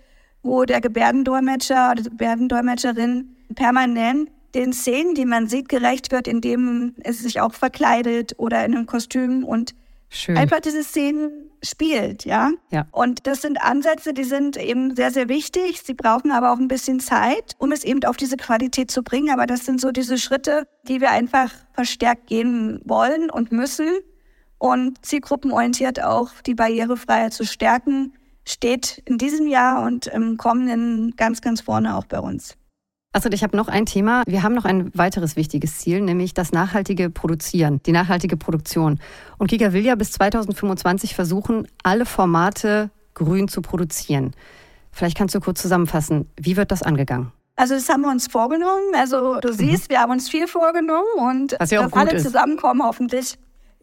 wo 0.43 0.65
der 0.65 0.81
Gebärdendolmetscher 0.81 1.91
oder 1.91 2.03
die 2.03 2.09
Gebärdendolmetscherin 2.09 3.35
permanent 3.55 4.29
den 4.53 4.71
Szenen, 4.71 5.15
die 5.15 5.25
man 5.25 5.47
sieht, 5.47 5.67
gerecht 5.67 6.11
wird, 6.11 6.27
indem 6.27 6.93
es 7.03 7.19
sich 7.19 7.41
auch 7.41 7.53
verkleidet 7.53 8.33
oder 8.37 8.63
in 8.63 8.75
einem 8.75 8.85
Kostüm 8.85 9.43
und 9.43 9.73
Schön. 10.15 10.37
einfach 10.37 10.61
diese 10.61 10.83
Szenen 10.83 11.51
spielt, 11.61 12.23
ja? 12.23 12.51
ja. 12.71 12.87
Und 12.91 13.27
das 13.27 13.41
sind 13.41 13.61
Ansätze, 13.61 14.13
die 14.13 14.23
sind 14.23 14.55
eben 14.55 14.95
sehr, 14.95 15.11
sehr 15.11 15.27
wichtig. 15.27 15.81
Sie 15.81 15.93
brauchen 15.93 16.31
aber 16.31 16.53
auch 16.53 16.57
ein 16.57 16.67
bisschen 16.67 16.99
Zeit, 16.99 17.55
um 17.57 17.71
es 17.71 17.83
eben 17.83 18.03
auf 18.05 18.15
diese 18.15 18.37
Qualität 18.37 18.89
zu 18.89 19.03
bringen. 19.03 19.29
Aber 19.29 19.45
das 19.45 19.65
sind 19.65 19.81
so 19.81 19.91
diese 19.91 20.17
Schritte, 20.17 20.67
die 20.87 21.01
wir 21.01 21.11
einfach 21.11 21.51
verstärkt 21.73 22.27
gehen 22.27 22.79
wollen 22.85 23.29
und 23.29 23.51
müssen. 23.51 23.89
Und 24.57 25.05
zielgruppenorientiert 25.05 26.01
auch 26.01 26.29
die 26.45 26.55
Barrierefreiheit 26.55 27.33
zu 27.33 27.45
stärken, 27.45 28.13
steht 28.47 29.03
in 29.05 29.17
diesem 29.17 29.47
Jahr 29.47 29.83
und 29.83 30.07
im 30.07 30.37
kommenden 30.37 31.15
ganz, 31.17 31.41
ganz 31.41 31.61
vorne 31.61 31.97
auch 31.97 32.05
bei 32.05 32.19
uns. 32.19 32.55
Astrid, 33.15 33.33
ich 33.33 33.43
habe 33.43 33.55
noch 33.55 33.69
ein 33.69 33.85
Thema. 33.85 34.23
Wir 34.27 34.43
haben 34.43 34.53
noch 34.53 34.65
ein 34.65 34.91
weiteres 34.93 35.37
wichtiges 35.37 35.77
Ziel, 35.77 36.01
nämlich 36.01 36.33
das 36.33 36.51
nachhaltige 36.51 37.09
Produzieren, 37.09 37.81
die 37.85 37.93
nachhaltige 37.93 38.35
Produktion. 38.35 38.99
Und 39.37 39.47
Giga 39.49 39.71
will 39.71 39.85
ja 39.85 39.95
bis 39.95 40.11
2025 40.11 41.15
versuchen, 41.15 41.65
alle 41.81 42.05
Formate 42.05 42.91
grün 43.13 43.47
zu 43.47 43.61
produzieren. 43.61 44.33
Vielleicht 44.91 45.17
kannst 45.17 45.33
du 45.33 45.39
kurz 45.39 45.61
zusammenfassen, 45.61 46.29
wie 46.37 46.57
wird 46.57 46.71
das 46.71 46.83
angegangen? 46.83 47.31
Also 47.55 47.75
das 47.75 47.87
haben 47.87 48.01
wir 48.01 48.09
uns 48.09 48.27
vorgenommen. 48.27 48.93
Also 48.97 49.39
du 49.39 49.47
mhm. 49.47 49.53
siehst, 49.53 49.89
mhm. 49.89 49.93
wir 49.93 49.99
haben 50.01 50.11
uns 50.11 50.29
viel 50.29 50.47
vorgenommen 50.47 51.07
und 51.15 51.55
dass 51.57 51.71
alle 51.71 52.11
ist. 52.11 52.23
zusammenkommen 52.23 52.83
hoffentlich. 52.83 53.35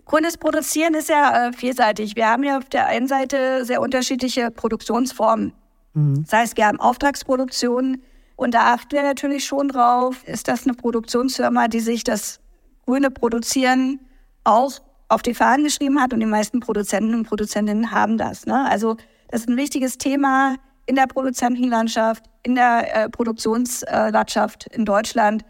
Grünes 0.04 0.36
Produzieren 0.36 0.92
ist 0.92 1.08
ja 1.08 1.48
äh, 1.48 1.52
vielseitig. 1.54 2.16
Wir 2.16 2.26
haben 2.26 2.44
ja 2.44 2.58
auf 2.58 2.68
der 2.68 2.86
einen 2.86 3.08
Seite 3.08 3.64
sehr 3.64 3.80
unterschiedliche 3.80 4.50
Produktionsformen. 4.50 5.54
Mhm. 5.94 6.24
Das 6.24 6.32
heißt, 6.38 6.56
wir 6.58 6.66
haben 6.66 6.80
Auftragsproduktionen, 6.80 8.02
und 8.42 8.54
da 8.54 8.74
achten 8.74 8.92
wir 8.92 9.02
natürlich 9.02 9.44
schon 9.44 9.68
drauf, 9.68 10.26
ist 10.26 10.48
das 10.48 10.64
eine 10.64 10.74
Produktionsfirma, 10.74 11.68
die 11.68 11.80
sich 11.80 12.02
das 12.02 12.40
grüne 12.84 13.10
Produzieren 13.10 14.00
auch 14.44 14.72
auf 15.08 15.22
die 15.22 15.34
Fahnen 15.34 15.64
geschrieben 15.64 16.00
hat 16.00 16.12
und 16.12 16.20
die 16.20 16.26
meisten 16.26 16.60
Produzenten 16.60 17.14
und 17.14 17.24
Produzentinnen 17.24 17.92
haben 17.92 18.18
das. 18.18 18.46
Ne? 18.46 18.68
Also 18.68 18.96
das 19.30 19.42
ist 19.42 19.48
ein 19.48 19.56
wichtiges 19.56 19.98
Thema 19.98 20.56
in 20.86 20.96
der 20.96 21.06
Produzentenlandschaft, 21.06 22.24
in 22.42 22.56
der 22.56 23.04
äh, 23.04 23.08
Produktionslandschaft 23.08 24.66
in 24.72 24.84
Deutschland. 24.84 25.44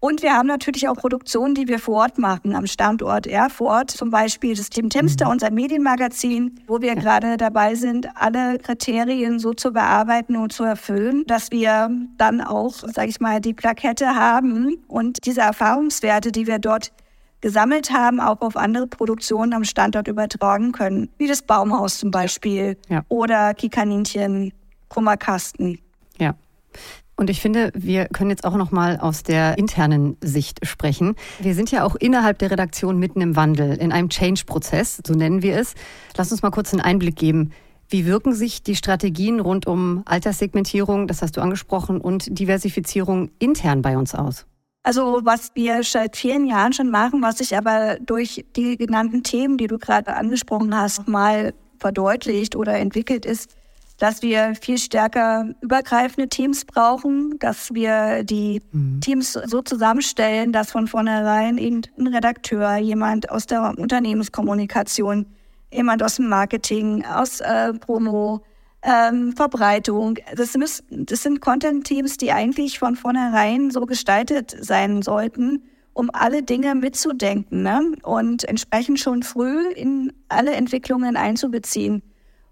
Und 0.00 0.22
wir 0.22 0.32
haben 0.32 0.46
natürlich 0.46 0.88
auch 0.88 0.94
Produktionen, 0.94 1.54
die 1.54 1.68
wir 1.68 1.78
vor 1.78 1.96
Ort 1.96 2.16
machen, 2.16 2.54
am 2.54 2.66
Standort 2.66 3.26
Erfurt. 3.26 3.90
Zum 3.90 4.10
Beispiel 4.10 4.56
das 4.56 4.70
Team 4.70 4.88
Timster, 4.88 5.26
mhm. 5.26 5.32
unser 5.32 5.50
Medienmagazin, 5.50 6.58
wo 6.66 6.80
wir 6.80 6.94
gerade 6.96 7.36
dabei 7.36 7.74
sind, 7.74 8.08
alle 8.14 8.56
Kriterien 8.58 9.38
so 9.38 9.52
zu 9.52 9.72
bearbeiten 9.72 10.36
und 10.36 10.54
zu 10.54 10.64
erfüllen, 10.64 11.24
dass 11.26 11.50
wir 11.50 11.90
dann 12.16 12.40
auch, 12.40 12.72
sage 12.72 13.08
ich 13.08 13.20
mal, 13.20 13.42
die 13.42 13.52
Plakette 13.52 14.14
haben 14.14 14.78
und 14.88 15.26
diese 15.26 15.42
Erfahrungswerte, 15.42 16.32
die 16.32 16.46
wir 16.46 16.58
dort 16.58 16.92
gesammelt 17.42 17.90
haben, 17.90 18.20
auch 18.20 18.40
auf 18.40 18.56
andere 18.56 18.86
Produktionen 18.86 19.52
am 19.52 19.64
Standort 19.64 20.08
übertragen 20.08 20.72
können. 20.72 21.10
Wie 21.18 21.26
das 21.26 21.42
Baumhaus 21.42 21.98
zum 21.98 22.10
Beispiel 22.10 22.78
ja. 22.88 23.02
oder 23.08 23.52
Kikaninchen, 23.52 24.52
Kummerkasten. 24.88 25.78
Ja. 26.18 26.34
Und 27.20 27.28
ich 27.28 27.42
finde, 27.42 27.70
wir 27.74 28.06
können 28.06 28.30
jetzt 28.30 28.44
auch 28.44 28.56
noch 28.56 28.70
mal 28.70 28.96
aus 28.98 29.22
der 29.22 29.58
internen 29.58 30.16
Sicht 30.22 30.66
sprechen. 30.66 31.16
Wir 31.38 31.54
sind 31.54 31.70
ja 31.70 31.84
auch 31.84 31.94
innerhalb 31.94 32.38
der 32.38 32.50
Redaktion 32.50 32.98
mitten 32.98 33.20
im 33.20 33.36
Wandel, 33.36 33.76
in 33.76 33.92
einem 33.92 34.08
Change-Prozess, 34.08 35.02
so 35.06 35.12
nennen 35.12 35.42
wir 35.42 35.58
es. 35.58 35.74
Lass 36.16 36.32
uns 36.32 36.40
mal 36.40 36.48
kurz 36.48 36.72
einen 36.72 36.80
Einblick 36.80 37.16
geben. 37.16 37.50
Wie 37.90 38.06
wirken 38.06 38.32
sich 38.32 38.62
die 38.62 38.74
Strategien 38.74 39.38
rund 39.38 39.66
um 39.66 40.00
Alterssegmentierung, 40.06 41.08
das 41.08 41.20
hast 41.20 41.36
du 41.36 41.42
angesprochen, 41.42 42.00
und 42.00 42.38
Diversifizierung 42.38 43.30
intern 43.38 43.82
bei 43.82 43.98
uns 43.98 44.14
aus? 44.14 44.46
Also 44.82 45.20
was 45.22 45.50
wir 45.54 45.82
seit 45.82 46.16
vielen 46.16 46.46
Jahren 46.46 46.72
schon 46.72 46.90
machen, 46.90 47.20
was 47.20 47.36
sich 47.36 47.54
aber 47.54 47.98
durch 48.00 48.46
die 48.56 48.78
genannten 48.78 49.24
Themen, 49.24 49.58
die 49.58 49.66
du 49.66 49.76
gerade 49.76 50.14
angesprochen 50.16 50.74
hast, 50.74 51.06
mal 51.06 51.52
verdeutlicht 51.78 52.56
oder 52.56 52.78
entwickelt 52.78 53.26
ist, 53.26 53.59
dass 54.00 54.22
wir 54.22 54.54
viel 54.58 54.78
stärker 54.78 55.50
übergreifende 55.60 56.26
Teams 56.26 56.64
brauchen, 56.64 57.38
dass 57.38 57.72
wir 57.74 58.24
die 58.24 58.62
mhm. 58.72 59.00
Teams 59.02 59.34
so 59.34 59.60
zusammenstellen, 59.60 60.52
dass 60.52 60.72
von 60.72 60.88
vornherein 60.88 61.58
eben 61.58 61.82
ein 61.98 62.06
Redakteur, 62.06 62.76
jemand 62.78 63.30
aus 63.30 63.46
der 63.46 63.74
Unternehmenskommunikation, 63.76 65.26
jemand 65.70 66.02
aus 66.02 66.16
dem 66.16 66.30
Marketing, 66.30 67.04
aus 67.04 67.40
äh, 67.40 67.74
Promo, 67.74 68.40
ähm, 68.82 69.34
Verbreitung. 69.36 70.16
Das, 70.34 70.56
müssen, 70.56 71.04
das 71.04 71.22
sind 71.22 71.42
Content-Teams, 71.42 72.16
die 72.16 72.32
eigentlich 72.32 72.78
von 72.78 72.96
vornherein 72.96 73.70
so 73.70 73.84
gestaltet 73.84 74.56
sein 74.58 75.02
sollten, 75.02 75.62
um 75.92 76.08
alle 76.14 76.42
Dinge 76.42 76.74
mitzudenken 76.74 77.64
ne? 77.64 77.92
und 78.02 78.44
entsprechend 78.44 78.98
schon 78.98 79.22
früh 79.22 79.68
in 79.72 80.14
alle 80.30 80.52
Entwicklungen 80.52 81.18
einzubeziehen 81.18 82.02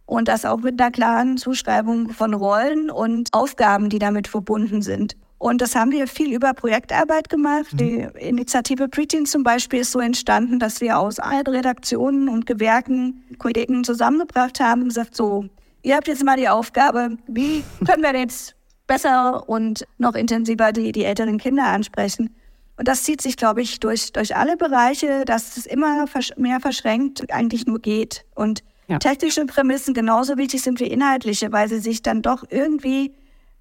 und 0.08 0.26
das 0.26 0.46
auch 0.46 0.56
mit 0.56 0.80
einer 0.80 0.90
klaren 0.90 1.36
Zuschreibung 1.36 2.08
von 2.08 2.32
Rollen 2.32 2.90
und 2.90 3.28
Aufgaben, 3.32 3.90
die 3.90 3.98
damit 3.98 4.26
verbunden 4.26 4.80
sind. 4.80 5.16
Und 5.36 5.60
das 5.60 5.76
haben 5.76 5.92
wir 5.92 6.08
viel 6.08 6.32
über 6.32 6.54
Projektarbeit 6.54 7.28
gemacht. 7.28 7.74
Mhm. 7.74 7.76
Die 7.76 8.08
Initiative 8.18 8.88
Preteen 8.88 9.26
zum 9.26 9.42
Beispiel 9.42 9.80
ist 9.80 9.92
so 9.92 10.00
entstanden, 10.00 10.58
dass 10.58 10.80
wir 10.80 10.98
aus 10.98 11.18
allen 11.18 11.46
Redaktionen 11.46 12.30
und 12.30 12.46
Gewerken 12.46 13.22
Kollegen 13.38 13.84
zusammengebracht 13.84 14.60
haben 14.60 14.80
und 14.80 14.88
gesagt, 14.88 15.14
so, 15.14 15.44
ihr 15.82 15.94
habt 15.94 16.08
jetzt 16.08 16.24
mal 16.24 16.38
die 16.38 16.48
Aufgabe, 16.48 17.18
wie 17.26 17.62
können 17.86 18.02
wir 18.02 18.18
jetzt 18.18 18.56
besser 18.86 19.46
und 19.46 19.86
noch 19.98 20.14
intensiver 20.14 20.72
die, 20.72 20.90
die 20.90 21.04
älteren 21.04 21.36
Kinder 21.36 21.66
ansprechen? 21.66 22.34
Und 22.78 22.88
das 22.88 23.02
zieht 23.02 23.20
sich, 23.20 23.36
glaube 23.36 23.60
ich, 23.60 23.78
durch, 23.78 24.12
durch 24.12 24.34
alle 24.34 24.56
Bereiche, 24.56 25.26
dass 25.26 25.58
es 25.58 25.66
immer 25.66 26.06
mehr 26.38 26.60
verschränkt 26.60 27.30
eigentlich 27.30 27.66
nur 27.66 27.80
geht. 27.80 28.24
Und 28.34 28.62
ja. 28.88 28.98
technische 28.98 29.44
Prämissen 29.46 29.94
genauso 29.94 30.36
wichtig 30.36 30.62
sind 30.62 30.80
wie 30.80 30.86
inhaltliche, 30.86 31.52
weil 31.52 31.68
sie 31.68 31.78
sich 31.78 32.02
dann 32.02 32.22
doch 32.22 32.44
irgendwie 32.48 33.12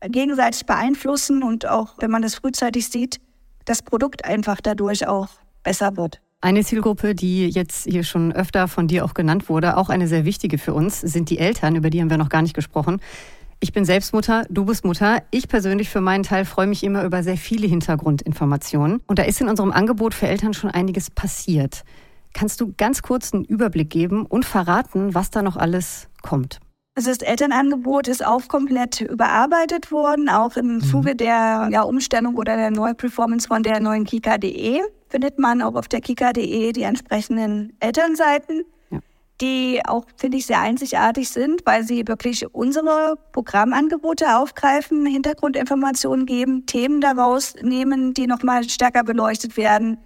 gegenseitig 0.02 0.66
beeinflussen 0.66 1.44
und 1.44 1.68
auch, 1.68 1.96
wenn 2.00 2.12
man 2.12 2.22
das 2.22 2.36
frühzeitig 2.36 2.90
sieht, 2.90 3.20
das 3.66 3.82
Produkt 3.82 4.26
einfach 4.26 4.62
dadurch 4.62 5.08
auch 5.08 5.28
besser 5.64 5.98
wird. 5.98 6.22
Eine 6.40 6.64
Zielgruppe, 6.64 7.16
die 7.16 7.50
jetzt 7.50 7.86
hier 7.86 8.04
schon 8.04 8.32
öfter 8.32 8.68
von 8.68 8.88
dir 8.88 9.04
auch 9.04 9.16
genannt 9.16 9.50
wurde, 9.50 9.76
auch 9.76 9.90
eine 9.90 10.08
sehr 10.08 10.24
wichtige 10.24 10.60
für 10.60 10.74
uns, 10.74 11.02
sind 11.02 11.32
die 11.32 11.40
Eltern, 11.40 11.76
über 11.76 11.90
die 11.90 12.00
haben 12.00 12.12
wir 12.12 12.18
noch 12.18 12.30
gar 12.30 12.44
nicht 12.44 12.54
gesprochen. 12.54 13.02
Ich 13.60 13.74
bin 13.74 13.86
selbst 13.86 14.14
Mutter, 14.14 14.46
du 14.50 14.66
bist 14.66 14.86
Mutter. 14.86 15.24
Ich 15.32 15.48
persönlich 15.48 15.90
für 15.90 16.00
meinen 16.00 16.22
Teil 16.22 16.46
freue 16.46 16.68
mich 16.68 16.84
immer 16.84 17.04
über 17.04 17.24
sehr 17.24 17.38
viele 17.38 17.66
Hintergrundinformationen. 17.66 19.02
Und 19.08 19.18
da 19.18 19.24
ist 19.24 19.42
in 19.42 19.50
unserem 19.50 19.72
Angebot 19.72 20.14
für 20.14 20.28
Eltern 20.28 20.54
schon 20.54 20.70
einiges 20.70 21.10
passiert. 21.10 21.84
Kannst 22.34 22.62
du 22.62 22.74
ganz 22.78 23.02
kurz 23.02 23.34
einen 23.34 23.46
Überblick 23.46 23.90
geben 23.90 24.26
und 24.26 24.46
verraten, 24.46 25.14
was 25.14 25.32
da 25.32 25.42
noch 25.42 25.58
alles 25.58 26.08
kommt? 26.22 26.60
Also 26.96 27.12
das 27.12 27.20
Elternangebot 27.20 28.08
ist 28.08 28.26
auch 28.26 28.48
komplett 28.48 29.02
überarbeitet 29.02 29.92
worden, 29.92 30.30
auch 30.30 30.58
im 30.58 30.76
mhm. 30.76 30.82
Zuge 30.82 31.16
der 31.16 31.70
ja, 31.72 31.84
Umstellung 31.84 32.36
oder 32.36 32.56
der 32.56 32.72
Neuperformance 32.72 33.48
von 33.48 33.62
der 33.62 33.80
neuen 33.80 34.04
Kika.de 34.04 34.82
findet 35.08 35.38
man 35.38 35.62
auch 35.62 35.76
auf 35.76 35.88
der 35.88 36.02
Kika.de 36.02 36.74
die 36.74 36.82
entsprechenden 36.82 37.74
Elternseiten 37.80 38.64
die 39.42 39.82
auch, 39.86 40.06
finde 40.16 40.38
ich, 40.38 40.48
sehr 40.48 40.62
einzigartig 40.62 41.30
sind, 41.30 41.62
weil 41.66 41.84
sie 41.84 42.08
wirklich 42.08 42.54
unsere 42.54 43.18
Programmangebote 43.34 44.36
aufgreifen, 44.36 45.06
Hintergrundinformationen 45.06 46.26
geben, 46.26 46.66
Themen 46.66 47.02
daraus 47.02 47.56
nehmen, 47.62 48.14
die 48.14 48.28
nochmal 48.28 48.68
stärker 48.68 49.04
beleuchtet 49.04 49.56
werden 49.58 50.00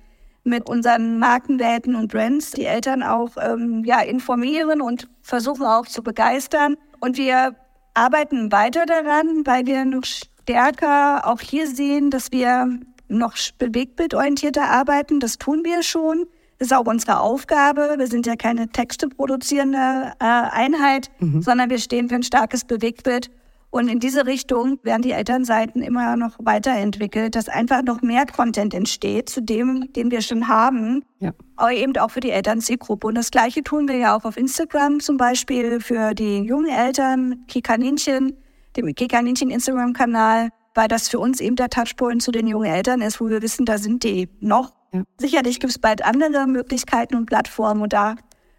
mit 0.44 0.70
unseren 0.70 1.20
Markenwelten 1.20 1.96
und 1.96 2.12
Brands, 2.12 2.52
die 2.52 2.66
Eltern 2.66 3.04
auch 3.04 3.32
ähm, 3.38 3.84
ja, 3.86 4.02
informieren 4.02 4.82
und 4.82 5.08
versuchen 5.22 5.66
auch 5.66 5.86
zu 5.86 6.02
begeistern. 6.02 6.78
Und 7.00 7.18
wir 7.18 7.56
arbeiten 7.94 8.52
weiter 8.52 8.86
daran, 8.86 9.46
weil 9.46 9.66
wir 9.66 9.86
noch 9.86 10.04
stärker 10.04 11.28
auch 11.28 11.40
hier 11.40 11.68
sehen, 11.68 12.10
dass 12.10 12.32
wir 12.32 12.80
noch 13.08 13.36
bewegtbildorientierter 13.58 14.64
arbeiten. 14.64 15.20
Das 15.20 15.38
tun 15.38 15.64
wir 15.64 15.84
schon. 15.84 16.26
Das 16.58 16.68
ist 16.68 16.74
auch 16.74 16.86
unsere 16.86 17.20
Aufgabe. 17.20 17.96
Wir 17.98 18.08
sind 18.08 18.26
ja 18.26 18.36
keine 18.36 18.70
Texte 18.70 19.10
produzierende 19.10 20.14
äh, 20.20 20.26
Einheit, 20.26 21.10
mhm. 21.20 21.42
sondern 21.42 21.70
wir 21.70 21.80
stehen 21.80 22.08
für 22.08 22.16
ein 22.16 22.24
starkes 22.24 22.66
Bewegtbild. 22.66 23.30
Und 23.72 23.88
in 23.88 24.00
diese 24.00 24.26
Richtung 24.26 24.80
werden 24.84 25.02
die 25.02 25.12
Elternseiten 25.12 25.82
immer 25.82 26.18
noch 26.18 26.36
weiterentwickelt, 26.40 27.36
dass 27.36 27.50
einfach 27.50 27.84
noch 27.84 28.02
mehr 28.02 28.26
Content 28.26 28.74
entsteht 28.74 29.30
zu 29.30 29.42
dem, 29.42 29.92
den 29.94 30.12
wir 30.12 30.22
schon 30.22 30.48
haben, 30.48 31.04
ja. 31.20 31.32
aber 31.56 31.72
eben 31.72 31.98
auch 31.98 32.12
für 32.12 32.20
die 32.20 32.32
Elternzielgruppe. 32.32 33.08
Und 33.08 33.16
das 33.16 33.32
Gleiche 33.32 33.64
tun 33.64 33.88
wir 33.88 33.96
ja 33.96 34.16
auch 34.16 34.26
auf 34.26 34.38
Instagram 34.38 35.00
zum 35.00 35.18
Beispiel 35.18 35.80
für 35.80 36.14
die 36.14 36.40
jungen 36.40 36.70
Eltern, 36.70 37.46
Kikaninchen, 37.48 38.38
dem 38.76 38.94
Kikaninchen 38.94 39.50
Instagram-Kanal, 39.50 40.50
weil 40.76 40.88
das 40.88 41.08
für 41.08 41.20
uns 41.20 41.40
eben 41.40 41.56
der 41.56 41.70
Touchpoint 41.70 42.22
zu 42.22 42.32
den 42.32 42.48
jungen 42.48 42.70
Eltern 42.70 43.02
ist, 43.02 43.22
wo 43.22 43.30
wir 43.30 43.42
wissen, 43.42 43.66
da 43.66 43.78
sind 43.78 44.04
die 44.04 44.30
noch 44.42 44.74
ja. 44.94 45.04
Sicherlich 45.18 45.60
gibt 45.60 45.72
es 45.72 45.80
bald 45.80 46.04
andere 46.04 46.48
Möglichkeiten 46.48 47.16
und 47.16 47.26
Plattformen 47.26 47.82
und 47.82 47.94
da 47.94 48.16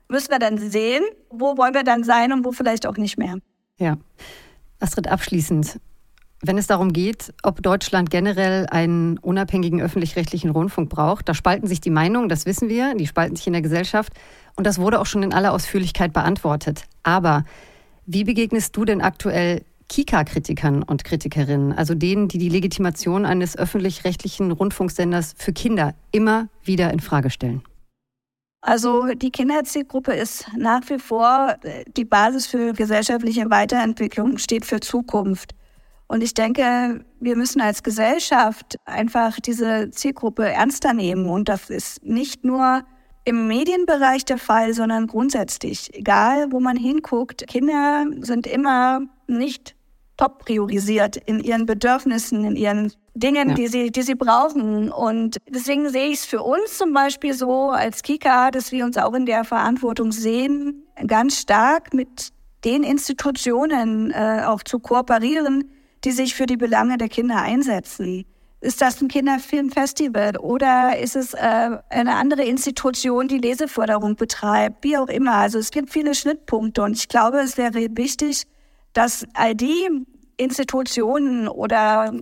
müssen 0.09 0.31
wir 0.31 0.39
dann 0.39 0.59
sehen, 0.59 1.05
wo 1.31 1.57
wollen 1.57 1.75
wir 1.75 1.85
dann 1.85 2.05
sein 2.05 2.33
und 2.33 2.45
wo 2.45 2.53
vielleicht 2.53 2.87
auch 2.87 2.97
nicht 2.97 3.19
mehr. 3.19 3.37
Ja. 3.79 3.97
Astrid, 4.83 5.09
abschließend, 5.09 5.79
wenn 6.43 6.59
es 6.59 6.67
darum 6.67 6.93
geht, 6.93 7.33
ob 7.43 7.63
Deutschland 7.63 8.11
generell 8.11 8.67
einen 8.67 9.19
unabhängigen 9.19 9.81
öffentlich-rechtlichen 9.81 10.51
Rundfunk 10.51 10.91
braucht, 10.91 11.29
da 11.29 11.35
spalten 11.35 11.69
sich 11.69 11.81
die 11.81 11.91
Meinungen, 11.91 12.29
das 12.29 12.47
wissen 12.47 12.69
wir, 12.69 12.95
die 12.97 13.07
spalten 13.07 13.37
sich 13.37 13.47
in 13.47 13.53
der 13.53 13.63
Gesellschaft 13.63 14.13
und 14.57 14.67
das 14.67 14.79
wurde 14.79 15.01
auch 15.01 15.07
schon 15.07 15.23
in 15.23 15.33
aller 15.33 15.53
Ausführlichkeit 15.53 16.13
beantwortet. 16.13 16.85
Aber 17.05 17.45
wie 18.07 18.25
begegnest 18.25 18.77
du 18.77 18.85
denn 18.85 19.01
aktuell 19.01 19.63
Kika-Kritikern 19.89 20.83
und 20.83 21.05
Kritikerinnen, 21.05 21.73
also 21.73 21.95
denen, 21.95 22.27
die 22.27 22.39
die 22.39 22.49
Legitimation 22.49 23.25
eines 23.25 23.57
öffentlich-rechtlichen 23.57 24.51
Rundfunksenders 24.51 25.35
für 25.37 25.53
Kinder 25.53 25.95
immer 26.11 26.49
wieder 26.65 26.93
in 26.93 27.01
Frage 27.01 27.31
stellen? 27.31 27.63
Also 28.63 29.09
die 29.15 29.31
Kinderzielgruppe 29.31 30.13
ist 30.13 30.47
nach 30.57 30.89
wie 30.89 31.01
vor 31.01 31.57
die 31.97 32.05
Basis 32.05 32.47
für 32.47 32.73
gesellschaftliche 32.73 33.51
Weiterentwicklung, 33.51 34.39
steht 34.39 34.65
für 34.65 34.79
Zukunft. 34.79 35.55
Und 36.07 36.23
ich 36.23 36.33
denke, 36.33 37.05
wir 37.19 37.37
müssen 37.37 37.61
als 37.61 37.83
Gesellschaft 37.83 38.77
einfach 38.85 39.41
diese 39.41 39.91
Zielgruppe 39.91 40.49
ernster 40.49 40.93
nehmen. 40.93 41.29
Und 41.29 41.49
das 41.49 41.71
ist 41.71 42.05
nicht 42.05 42.45
nur 42.45 42.85
im 43.25 43.49
Medienbereich 43.49 44.25
der 44.25 44.39
Fall, 44.39 44.75
sondern 44.75 45.09
grundsätzlich. 45.09 45.93
Egal, 45.95 46.53
wo 46.53 46.61
man 46.61 46.77
hinguckt, 46.77 47.47
Kinder 47.49 48.05
sind 48.21 48.47
immer 48.47 49.01
nicht 49.27 49.75
top 50.17 50.45
priorisiert 50.45 51.17
in 51.17 51.41
ihren 51.41 51.67
Bedürfnissen, 51.67 52.45
in 52.45 52.57
ihren 52.57 52.93
Dingen, 53.15 53.51
ja. 53.51 53.55
die 53.55 53.67
sie, 53.67 53.91
die 53.91 54.03
sie 54.03 54.15
brauchen. 54.15 54.91
Und 54.91 55.39
deswegen 55.49 55.89
sehe 55.91 56.09
ich 56.09 56.21
es 56.21 56.25
für 56.25 56.43
uns 56.43 56.79
zum 56.79 56.93
Beispiel 56.93 57.35
so 57.35 57.71
als 57.71 58.03
Kika, 58.03 58.51
dass 58.51 58.73
wir 58.73 58.85
uns 58.85 58.97
auch 58.97 59.15
in 59.15 59.27
der 59.27 59.45
Verantwortung 59.45 60.13
sehen, 60.13 60.85
ganz 61.07 61.39
stark 61.39 61.93
mit 61.95 62.31
den 62.65 62.85
Institutionen 62.85 64.11
äh, 64.13 64.43
auch 64.47 64.63
zu 64.63 64.79
kooperieren, 64.79 65.71
die 66.05 66.13
sich 66.13 66.35
für 66.35 66.47
die 66.47 66.57
Belange 66.57 66.99
der 66.99 67.09
Kinder 67.09 67.37
einsetzen. 67.37 68.25
Ist 68.61 68.81
das 68.81 69.01
ein 69.01 69.09
Kinderfilmfestival 69.09 70.37
oder 70.37 70.97
ist 70.97 71.17
es 71.17 71.35
äh, 71.35 71.79
eine 71.91 72.15
andere 72.15 72.45
Institution, 72.45 73.27
die 73.27 73.39
Leseförderung 73.39 74.15
betreibt? 74.15 74.85
Wie 74.85 74.97
auch 74.97 75.09
immer. 75.09 75.35
Also 75.35 75.59
es 75.59 75.73
gibt 75.73 75.91
viele 75.91 76.15
Schnittpunkte 76.15 76.83
und 76.85 76.93
ich 76.97 77.09
glaube, 77.09 77.41
es 77.41 77.57
wäre 77.57 77.75
wichtig, 77.97 78.45
dass 78.93 79.27
all 79.35 79.55
die 79.55 79.89
Institutionen 80.37 81.49
oder 81.49 82.13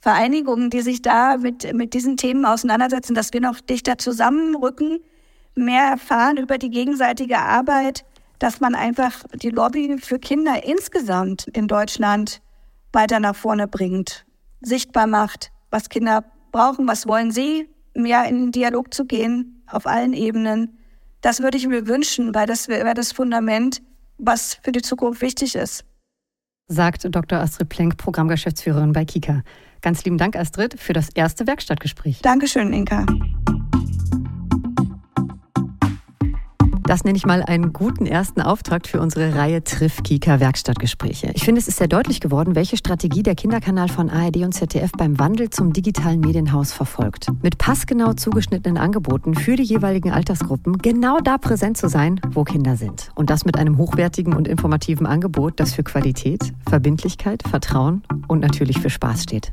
Vereinigungen, 0.00 0.70
die 0.70 0.82
sich 0.82 1.02
da 1.02 1.36
mit, 1.36 1.72
mit 1.74 1.94
diesen 1.94 2.16
Themen 2.16 2.44
auseinandersetzen, 2.44 3.14
dass 3.14 3.32
wir 3.32 3.40
noch 3.40 3.60
dichter 3.60 3.98
zusammenrücken, 3.98 5.00
mehr 5.54 5.84
erfahren 5.84 6.36
über 6.36 6.58
die 6.58 6.70
gegenseitige 6.70 7.38
Arbeit, 7.38 8.04
dass 8.38 8.60
man 8.60 8.74
einfach 8.74 9.24
die 9.34 9.50
Lobby 9.50 9.96
für 9.98 10.18
Kinder 10.18 10.62
insgesamt 10.64 11.48
in 11.54 11.66
Deutschland 11.66 12.42
weiter 12.92 13.18
nach 13.18 13.34
vorne 13.34 13.66
bringt, 13.66 14.26
sichtbar 14.60 15.06
macht, 15.06 15.50
was 15.70 15.88
Kinder 15.88 16.24
brauchen, 16.52 16.86
was 16.86 17.08
wollen 17.08 17.32
sie, 17.32 17.68
mehr 17.94 18.26
in 18.26 18.36
den 18.36 18.52
Dialog 18.52 18.92
zu 18.92 19.06
gehen 19.06 19.64
auf 19.66 19.86
allen 19.86 20.12
Ebenen. 20.12 20.78
Das 21.22 21.40
würde 21.42 21.56
ich 21.56 21.66
mir 21.66 21.88
wünschen, 21.88 22.34
weil 22.34 22.46
das 22.46 22.68
wäre 22.68 22.94
das 22.94 23.12
Fundament, 23.12 23.82
was 24.18 24.58
für 24.62 24.72
die 24.72 24.82
Zukunft 24.82 25.22
wichtig 25.22 25.54
ist 25.56 25.84
sagt 26.68 27.06
Dr. 27.14 27.38
Astrid 27.38 27.68
Plenk, 27.68 27.96
Programmgeschäftsführerin 27.96 28.92
bei 28.92 29.04
Kika. 29.04 29.42
Ganz 29.82 30.04
lieben 30.04 30.18
Dank, 30.18 30.36
Astrid, 30.36 30.78
für 30.80 30.92
das 30.92 31.10
erste 31.10 31.46
Werkstattgespräch. 31.46 32.22
Dankeschön, 32.22 32.72
Inka. 32.72 33.06
Das 36.86 37.02
nenne 37.02 37.16
ich 37.16 37.26
mal 37.26 37.42
einen 37.42 37.72
guten 37.72 38.06
ersten 38.06 38.40
Auftakt 38.40 38.86
für 38.86 39.00
unsere 39.00 39.34
Reihe 39.34 39.64
Triff 39.64 40.04
Kika 40.04 40.38
Werkstattgespräche. 40.38 41.32
Ich 41.34 41.44
finde, 41.44 41.60
es 41.60 41.66
ist 41.66 41.78
sehr 41.78 41.88
deutlich 41.88 42.20
geworden, 42.20 42.54
welche 42.54 42.76
Strategie 42.76 43.24
der 43.24 43.34
Kinderkanal 43.34 43.88
von 43.88 44.08
ARD 44.08 44.36
und 44.44 44.52
ZDF 44.52 44.92
beim 44.92 45.18
Wandel 45.18 45.50
zum 45.50 45.72
digitalen 45.72 46.20
Medienhaus 46.20 46.72
verfolgt. 46.72 47.26
Mit 47.42 47.58
passgenau 47.58 48.12
zugeschnittenen 48.12 48.78
Angeboten 48.78 49.34
für 49.34 49.56
die 49.56 49.64
jeweiligen 49.64 50.12
Altersgruppen 50.12 50.78
genau 50.78 51.18
da 51.18 51.38
präsent 51.38 51.76
zu 51.76 51.88
sein, 51.88 52.20
wo 52.30 52.44
Kinder 52.44 52.76
sind. 52.76 53.10
Und 53.16 53.30
das 53.30 53.44
mit 53.44 53.58
einem 53.58 53.78
hochwertigen 53.78 54.32
und 54.32 54.46
informativen 54.46 55.06
Angebot, 55.06 55.58
das 55.58 55.74
für 55.74 55.82
Qualität, 55.82 56.52
Verbindlichkeit, 56.68 57.42
Vertrauen 57.48 58.04
und 58.28 58.38
natürlich 58.40 58.78
für 58.78 58.90
Spaß 58.90 59.24
steht. 59.24 59.50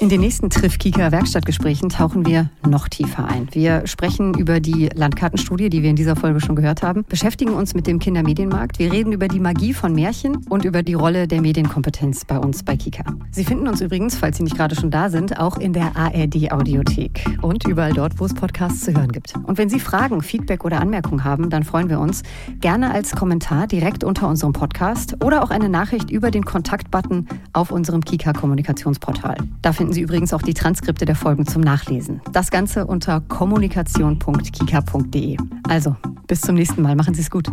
In 0.00 0.08
den 0.08 0.22
nächsten 0.22 0.48
Triff-Kika 0.48 1.12
Werkstattgesprächen 1.12 1.90
tauchen 1.90 2.24
wir 2.24 2.48
noch 2.66 2.88
tiefer 2.88 3.28
ein. 3.28 3.48
Wir 3.52 3.86
sprechen 3.86 4.32
über 4.32 4.58
die 4.58 4.88
Landkartenstudie, 4.94 5.68
die 5.68 5.82
wir 5.82 5.90
in 5.90 5.96
dieser 5.96 6.16
Folge 6.16 6.40
schon 6.40 6.56
gehört 6.56 6.82
haben, 6.82 7.04
beschäftigen 7.04 7.52
uns 7.52 7.74
mit 7.74 7.86
dem 7.86 7.98
Kindermedienmarkt. 7.98 8.78
Wir 8.78 8.90
reden 8.90 9.12
über 9.12 9.28
die 9.28 9.40
Magie 9.40 9.74
von 9.74 9.94
Märchen 9.94 10.38
und 10.48 10.64
über 10.64 10.82
die 10.82 10.94
Rolle 10.94 11.28
der 11.28 11.42
Medienkompetenz 11.42 12.24
bei 12.24 12.38
uns 12.38 12.62
bei 12.62 12.78
Kika. 12.78 13.04
Sie 13.30 13.44
finden 13.44 13.68
uns 13.68 13.82
übrigens, 13.82 14.16
falls 14.16 14.38
Sie 14.38 14.42
nicht 14.42 14.56
gerade 14.56 14.74
schon 14.74 14.90
da 14.90 15.10
sind, 15.10 15.38
auch 15.38 15.58
in 15.58 15.74
der 15.74 15.94
ARD 15.94 16.50
Audiothek 16.50 17.22
und 17.42 17.68
überall 17.68 17.92
dort, 17.92 18.18
wo 18.18 18.24
es 18.24 18.32
Podcasts 18.32 18.80
zu 18.80 18.94
hören 18.94 19.12
gibt. 19.12 19.34
Und 19.42 19.58
wenn 19.58 19.68
Sie 19.68 19.80
Fragen, 19.80 20.22
Feedback 20.22 20.64
oder 20.64 20.80
Anmerkungen 20.80 21.24
haben, 21.24 21.50
dann 21.50 21.62
freuen 21.62 21.90
wir 21.90 22.00
uns 22.00 22.22
gerne 22.62 22.90
als 22.90 23.14
Kommentar 23.14 23.66
direkt 23.66 24.02
unter 24.02 24.28
unserem 24.28 24.54
Podcast 24.54 25.22
oder 25.22 25.42
auch 25.42 25.50
eine 25.50 25.68
Nachricht 25.68 26.08
über 26.08 26.30
den 26.30 26.46
Kontaktbutton 26.46 27.28
auf 27.52 27.70
unserem 27.70 28.02
Kika 28.02 28.32
Kommunikationsportal. 28.32 29.36
Da 29.60 29.74
finden 29.74 29.89
finden 29.90 29.94
Sie 29.94 30.02
übrigens 30.02 30.32
auch 30.32 30.42
die 30.42 30.54
Transkripte 30.54 31.04
der 31.04 31.16
Folgen 31.16 31.48
zum 31.48 31.62
Nachlesen. 31.62 32.20
Das 32.30 32.52
Ganze 32.52 32.86
unter 32.86 33.20
kommunikation.kika.de. 33.22 35.36
Also, 35.68 35.96
bis 36.28 36.42
zum 36.42 36.54
nächsten 36.54 36.82
Mal. 36.82 36.94
Machen 36.94 37.14
Sie 37.14 37.22
es 37.22 37.30
gut. 37.30 37.48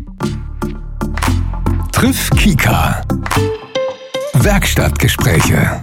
Triff 1.91 2.29
Kika. 2.31 3.01
Werkstattgespräche. 4.33 5.81